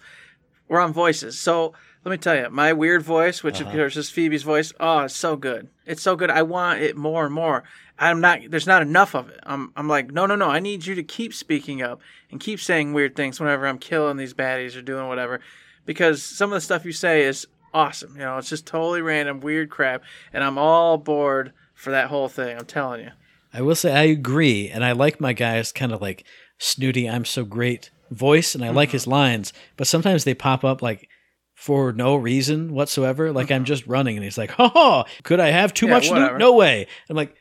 [0.68, 1.39] we're on voices.
[1.39, 1.72] So
[2.05, 3.76] let me tell you, my weird voice, which of uh-huh.
[3.76, 5.68] course is Phoebe's voice, oh, it's so good.
[5.86, 6.30] It's so good.
[6.30, 7.64] I want it more and more.
[7.99, 8.41] I'm not.
[8.49, 9.41] There's not enough of it.
[9.43, 9.72] I'm.
[9.74, 10.49] I'm like, no, no, no.
[10.49, 14.16] I need you to keep speaking up and keep saying weird things whenever I'm killing
[14.16, 15.41] these baddies or doing whatever,
[15.84, 18.14] because some of the stuff you say is awesome.
[18.14, 20.03] You know, it's just totally random, weird crap,
[20.33, 22.57] and I'm all bored for that whole thing.
[22.57, 23.11] I'm telling you.
[23.53, 26.25] I will say I agree, and I like my guy's kind of like
[26.59, 29.12] snooty "I'm so great" voice, and I like his mm-hmm.
[29.12, 31.09] lines, but sometimes they pop up like
[31.55, 33.33] for no reason whatsoever.
[33.33, 33.66] Like I'm mm-hmm.
[33.66, 35.05] just running, and he's like, "Ha ha!
[35.23, 36.33] Could I have too Yeah, much whatever.
[36.33, 36.39] loot?
[36.39, 37.35] No way!" I'm like.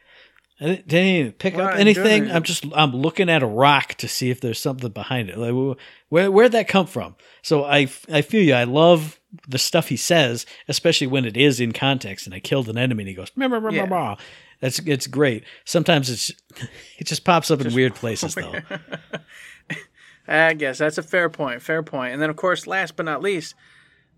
[0.60, 2.32] I didn't even pick up anything.
[2.32, 5.38] I'm just I'm looking at a rock to see if there's something behind it.
[5.38, 5.78] Like
[6.10, 7.16] where where'd that come from?
[7.44, 8.54] So I I feel you.
[8.56, 12.26] I love the stuff he says, especially when it is in context.
[12.26, 13.86] And I killed an enemy, and he goes, "Meh, meh, meh, meh, Yeah.
[13.86, 14.16] meh."
[14.60, 15.44] That's it's great.
[15.64, 16.32] Sometimes it's
[16.98, 18.56] it just pops up in weird places though.
[20.28, 21.62] I guess that's a fair point.
[21.62, 22.14] Fair point.
[22.14, 23.56] And then, of course, last but not least,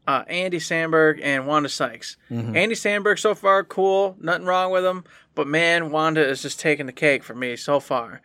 [0.10, 2.18] uh, Andy Samberg and Wanda Sykes.
[2.32, 5.04] Andy Samberg so far cool, nothing wrong with him.
[5.36, 8.22] But man, Wanda is just taking the cake for me so far.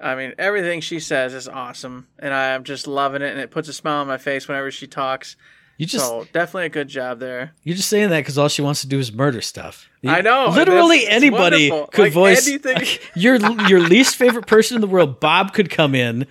[0.00, 3.30] I mean, everything she says is awesome, and I'm just loving it.
[3.30, 5.36] And it puts a smile on my face whenever she talks.
[5.76, 7.52] You just so definitely a good job there.
[7.62, 9.88] you're just saying that because all she wants to do is murder stuff.
[10.04, 12.84] I know, Literally that's- anybody could Like, voice anything-
[13.14, 13.36] your
[13.68, 15.20] your least favorite person in the world.
[15.20, 16.26] Bob could come in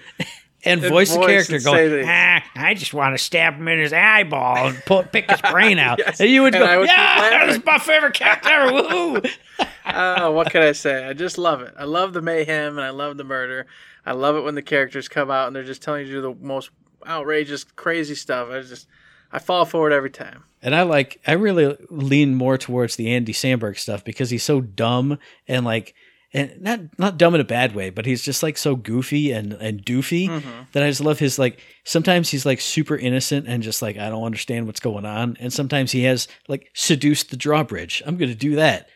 [0.64, 3.94] and, And voice voice character going, ah, I just want to stab him in his
[3.94, 6.00] eyeball and pull, pick his brain out.
[6.08, 8.50] Yes, And you would and go, would yeah, is my favorite character.
[8.50, 9.32] Woohoo!
[9.86, 11.06] oh, what can I say?
[11.06, 11.74] I just love it.
[11.78, 13.68] I love the mayhem and I love the murder.
[14.06, 16.22] I love it when the characters come out and they're just telling you to do
[16.22, 16.72] the most
[17.06, 18.50] outrageous, crazy stuff.
[18.50, 18.88] I just,
[19.32, 20.44] I fall forward every time.
[20.62, 24.62] And I like, I really lean more towards the Andy Samberg stuff because he's so
[24.62, 25.94] dumb and like
[26.34, 29.54] and not not dumb in a bad way, but he's just like so goofy and
[29.54, 30.50] and doofy Mm-hmm.
[30.74, 31.60] that I just love his like.
[31.86, 35.54] Sometimes he's like super innocent and just like I don't understand what's going on, and
[35.54, 38.04] sometimes he has like seduced the drawbridge.
[38.06, 38.90] I'm gonna do that.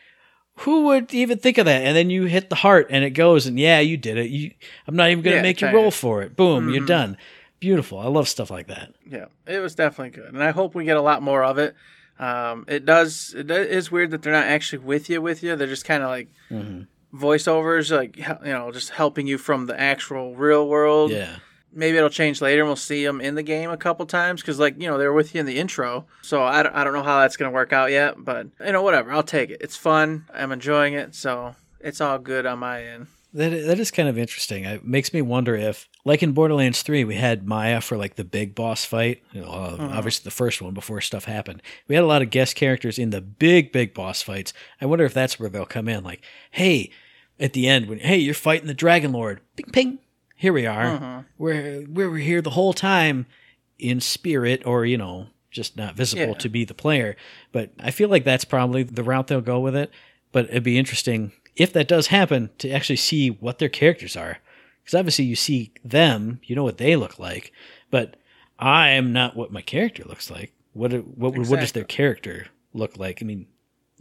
[0.58, 1.82] Who would even think of that?
[1.82, 4.28] And then you hit the heart and it goes, and yeah, you did it.
[4.28, 4.50] You,
[4.86, 6.36] I'm not even gonna Yeah, make you roll for it.
[6.36, 6.74] Boom, Mm-hmm.
[6.74, 7.16] you're done.
[7.58, 7.98] Beautiful.
[7.98, 8.92] I love stuff like that.
[9.08, 11.74] Yeah, it was definitely good, and I hope we get a lot more of it.
[12.18, 13.32] Um, it does.
[13.34, 15.22] It is weird that they're not actually with you.
[15.22, 16.28] With you, they're just kind of like
[17.14, 21.10] voiceovers, like you know, just helping you from the actual real world.
[21.10, 21.36] Yeah.
[21.74, 24.58] Maybe it'll change later, and we'll see them in the game a couple times because,
[24.58, 26.04] like, you know, they're with you in the intro.
[26.20, 28.82] So I don't, I don't know how that's gonna work out yet, but you know,
[28.82, 29.10] whatever.
[29.10, 29.62] I'll take it.
[29.62, 30.26] It's fun.
[30.34, 33.06] I'm enjoying it, so it's all good on my end.
[33.34, 34.64] That that is kind of interesting.
[34.64, 38.24] It makes me wonder if, like in Borderlands Three, we had Maya for like the
[38.24, 39.22] big boss fight.
[39.32, 41.62] You know, uh, obviously the first one before stuff happened.
[41.88, 44.52] We had a lot of guest characters in the big big boss fights.
[44.82, 46.04] I wonder if that's where they'll come in.
[46.04, 46.90] Like, hey,
[47.40, 49.98] at the end when hey you're fighting the Dragon Lord, ping ping,
[50.36, 50.84] here we are.
[50.86, 51.22] Uh-huh.
[51.38, 53.26] We're we were here the whole time
[53.78, 56.34] in spirit, or you know, just not visible Yeah.
[56.38, 57.16] to be the player.
[57.52, 59.90] But I feel like that's probably the route they'll go with it.
[60.30, 64.38] But it'd be interesting if that does happen to actually see what their characters are.
[64.82, 67.52] Because obviously you see them, you know what they look like,
[67.90, 68.16] but
[68.58, 70.52] I am not what my character looks like.
[70.72, 73.22] What what what does their character look like?
[73.22, 73.46] I mean,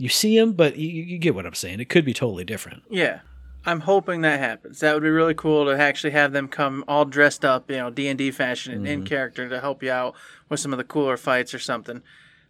[0.01, 1.79] you see them, but you, you get what I'm saying.
[1.79, 2.83] It could be totally different.
[2.89, 3.19] Yeah.
[3.63, 4.79] I'm hoping that happens.
[4.79, 7.91] That would be really cool to actually have them come all dressed up, you know,
[7.91, 9.07] D and D fashion and in mm-hmm.
[9.07, 10.15] character to help you out
[10.49, 12.01] with some of the cooler fights or something,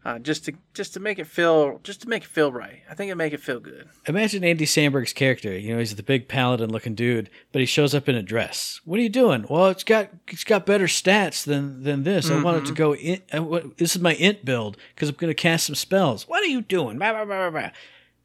[0.03, 2.81] uh, just to just to make it feel just to make it feel right.
[2.89, 3.87] I think it make it feel good.
[4.07, 5.57] Imagine Andy Samberg's character.
[5.57, 8.81] You know, he's the big paladin-looking dude, but he shows up in a dress.
[8.85, 9.45] What are you doing?
[9.49, 12.31] Well, it's got it's got better stats than than this.
[12.31, 13.21] I want it to go in.
[13.33, 16.27] uh, what- This is my int build because I'm going to cast some spells.
[16.27, 16.97] What are you doing?
[16.97, 17.69] Blah, blah, blah, blah, blah.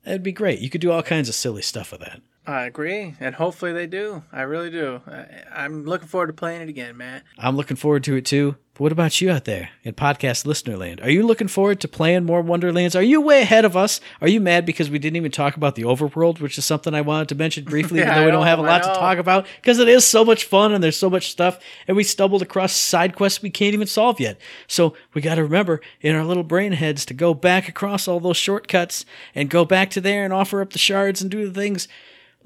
[0.05, 0.61] That'd be great.
[0.61, 2.21] You could do all kinds of silly stuff with that.
[2.49, 4.23] I agree, and hopefully they do.
[4.33, 5.01] I really do.
[5.05, 5.27] I,
[5.65, 7.25] I'm looking forward to playing it again, Matt.
[7.39, 8.55] I'm looking forward to it too.
[8.77, 11.01] But what about you out there in podcast listener land?
[11.01, 12.95] Are you looking forward to playing more Wonderlands?
[12.95, 14.03] Are you way ahead of us?
[14.21, 17.01] Are you mad because we didn't even talk about the overworld, which is something I
[17.01, 19.47] wanted to mention briefly, even Yeah, though we don't have a lot to talk about?
[19.57, 21.59] Because it is so much fun and there's so much stuff,
[21.89, 24.39] and we stumbled across side quests we can't even solve yet.
[24.67, 28.21] So we got to remember in our little brain heads to go back across all
[28.21, 31.59] those shortcuts and go back to there and offer up the shards and do the
[31.59, 31.89] things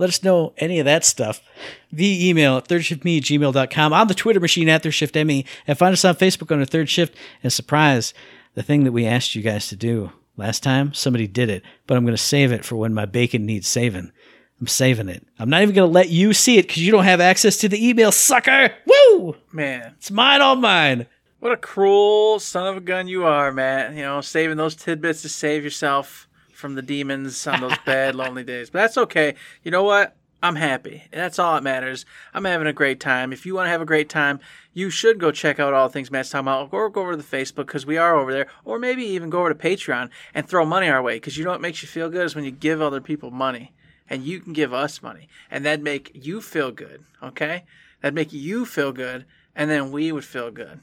[0.00, 1.40] let us know any of that stuff
[1.92, 6.04] The email at thirdshiftme at gmail.com, on the Twitter machine at thirdshiftme, and find us
[6.04, 7.14] on Facebook under Third Shift.
[7.42, 8.14] And surprise,
[8.54, 11.96] the thing that we asked you guys to do last time, somebody did it, but
[11.96, 14.10] I'm going to save it for when my bacon needs saving.
[14.60, 15.26] I'm saving it.
[15.38, 17.68] I'm not even going to let you see it because you don't have access to
[17.68, 18.70] the email, sucker.
[18.86, 19.36] Woo!
[19.52, 21.06] Man, It's mine, all mine.
[21.38, 23.94] what a cruel son of a gun you are, Matt.
[23.94, 26.28] You know, saving those tidbits to save yourself
[26.60, 28.70] from the demons on those bad, lonely days.
[28.70, 29.34] But that's okay.
[29.64, 30.16] You know what?
[30.42, 31.02] I'm happy.
[31.12, 32.06] That's all that matters.
[32.32, 33.30] I'm having a great time.
[33.30, 34.40] If you want to have a great time,
[34.72, 37.16] you should go check out all the things Matt's talking about, or go over to
[37.16, 40.48] the Facebook because we are over there, or maybe even go over to Patreon and
[40.48, 42.50] throw money our way because you know what makes you feel good is when you
[42.50, 43.72] give other people money,
[44.08, 47.04] and you can give us money, and that'd make you feel good.
[47.22, 47.64] Okay,
[48.00, 50.80] that'd make you feel good, and then we would feel good.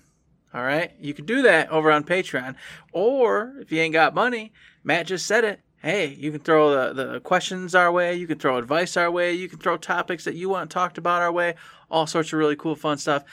[0.54, 2.56] All right, you can do that over on Patreon,
[2.92, 4.54] or if you ain't got money,
[4.84, 5.62] Matt just said it.
[5.82, 8.16] Hey, you can throw the, the questions our way.
[8.16, 9.34] You can throw advice our way.
[9.34, 11.56] You can throw topics that you want talked about our way.
[11.92, 13.24] All sorts of really cool, fun stuff.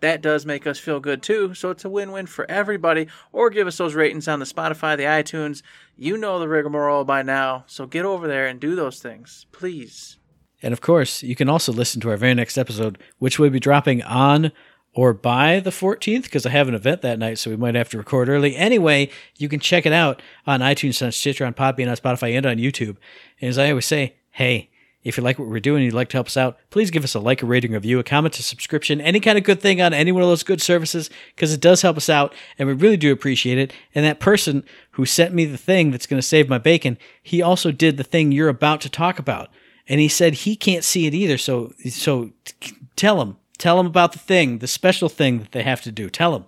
[0.00, 1.54] That does make us feel good too.
[1.54, 3.08] So it's a win win for everybody.
[3.32, 5.62] Or give us those ratings on the Spotify, the iTunes.
[5.96, 7.64] You know the rigmarole by now.
[7.66, 10.18] So get over there and do those things, please.
[10.62, 13.60] And of course, you can also listen to our very next episode, which will be
[13.60, 14.52] dropping on
[14.94, 17.88] or by the 14th, because I have an event that night, so we might have
[17.90, 18.56] to record early.
[18.56, 22.46] Anyway, you can check it out on iTunes, on Stitcher, on Podbean, on Spotify, and
[22.46, 22.96] on YouTube.
[23.40, 24.70] And as I always say, hey,
[25.02, 27.04] if you like what we're doing and you'd like to help us out, please give
[27.04, 29.82] us a like, a rating, review, a comment, a subscription, any kind of good thing
[29.82, 32.74] on any one of those good services, because it does help us out, and we
[32.74, 33.72] really do appreciate it.
[33.94, 37.42] And that person who sent me the thing that's going to save my bacon, he
[37.42, 39.50] also did the thing you're about to talk about
[39.86, 41.38] and he said he can't see it either.
[41.38, 42.30] So, so
[42.96, 46.10] tell him, tell him about the thing, the special thing that they have to do.
[46.10, 46.44] Tell him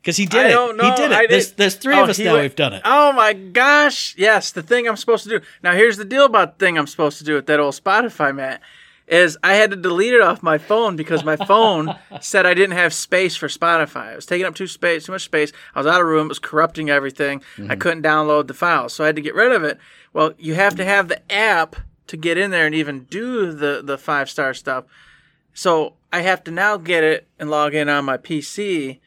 [0.00, 0.52] because he did I it.
[0.52, 0.90] don't know.
[0.90, 1.16] He did it.
[1.16, 2.32] I there's, there's three Oh, of us now.
[2.32, 2.82] went- We've done it.
[2.84, 4.14] Oh my gosh!
[4.16, 5.44] Yes, the thing I'm supposed to do.
[5.62, 8.34] Now here's the deal about the thing I'm supposed to do with that old Spotify,
[8.34, 8.60] Matt.
[9.06, 12.76] Is I had to delete it off my phone because my phone said I didn't
[12.76, 14.12] have space for Spotify.
[14.12, 15.50] It was taking up too space, too much space.
[15.74, 16.26] I was out of room.
[16.26, 17.42] It was corrupting everything.
[17.58, 17.78] I mm-hmm.
[17.80, 19.78] couldn't download the files, so I had to get rid of it.
[20.12, 21.74] Well, you have to have the app
[22.06, 24.84] to get in there and even do the the five star stuff.
[25.60, 28.98] So I have to now get it and log in on my PC,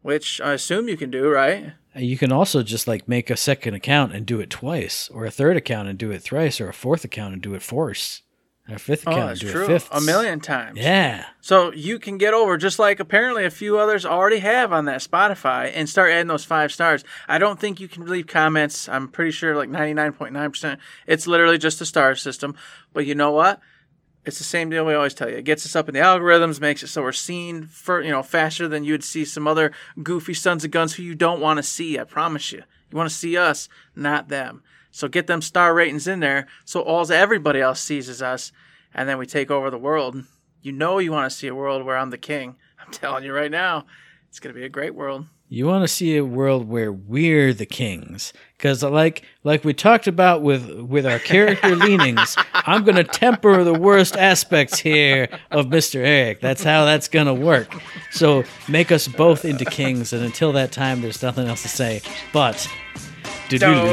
[0.00, 1.72] which I assume you can do, right?
[1.96, 5.24] Uh, you can also just like make a second account and do it twice, or
[5.24, 8.22] a third account and do it thrice, or a fourth account and do it force.
[8.68, 9.26] a fifth Oh, account.
[9.30, 9.66] that's do true.
[9.66, 9.88] fifths.
[9.90, 10.78] A million times.
[10.78, 11.24] Yeah.
[11.40, 15.00] So you can get over just like apparently a few others already have on that
[15.00, 17.02] Spotify and start adding those five stars.
[17.26, 18.88] I don't think you can leave comments.
[18.88, 20.78] I'm pretty sure like 99.9%.
[21.08, 22.54] It's literally just a star system.
[22.92, 23.58] But you know what?
[24.28, 25.36] It's the same deal we always tell you.
[25.36, 28.22] It gets us up in the algorithms, makes it so we're seen for you know
[28.22, 29.72] faster than you would see some other
[30.02, 31.98] goofy sons of guns who you don't want to see.
[31.98, 32.62] I promise you.
[32.90, 34.62] You want to see us, not them.
[34.90, 38.52] So get them star ratings in there, so all everybody else sees is us,
[38.92, 40.22] and then we take over the world.
[40.60, 42.56] You know you want to see a world where I'm the king.
[42.78, 43.86] I'm telling you right now,
[44.28, 45.24] it's gonna be a great world.
[45.50, 50.06] You want to see a world where we're the kings, because like like we talked
[50.06, 56.04] about with with our character leanings, I'm gonna temper the worst aspects here of Mister
[56.04, 56.42] Eric.
[56.42, 57.74] That's how that's gonna work.
[58.10, 62.02] So make us both into kings, and until that time, there's nothing else to say.
[62.30, 62.68] But
[63.48, 63.86] don't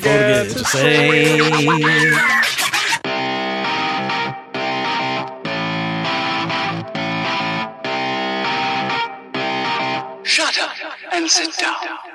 [0.00, 1.38] forget to say.
[11.16, 12.05] and sit down.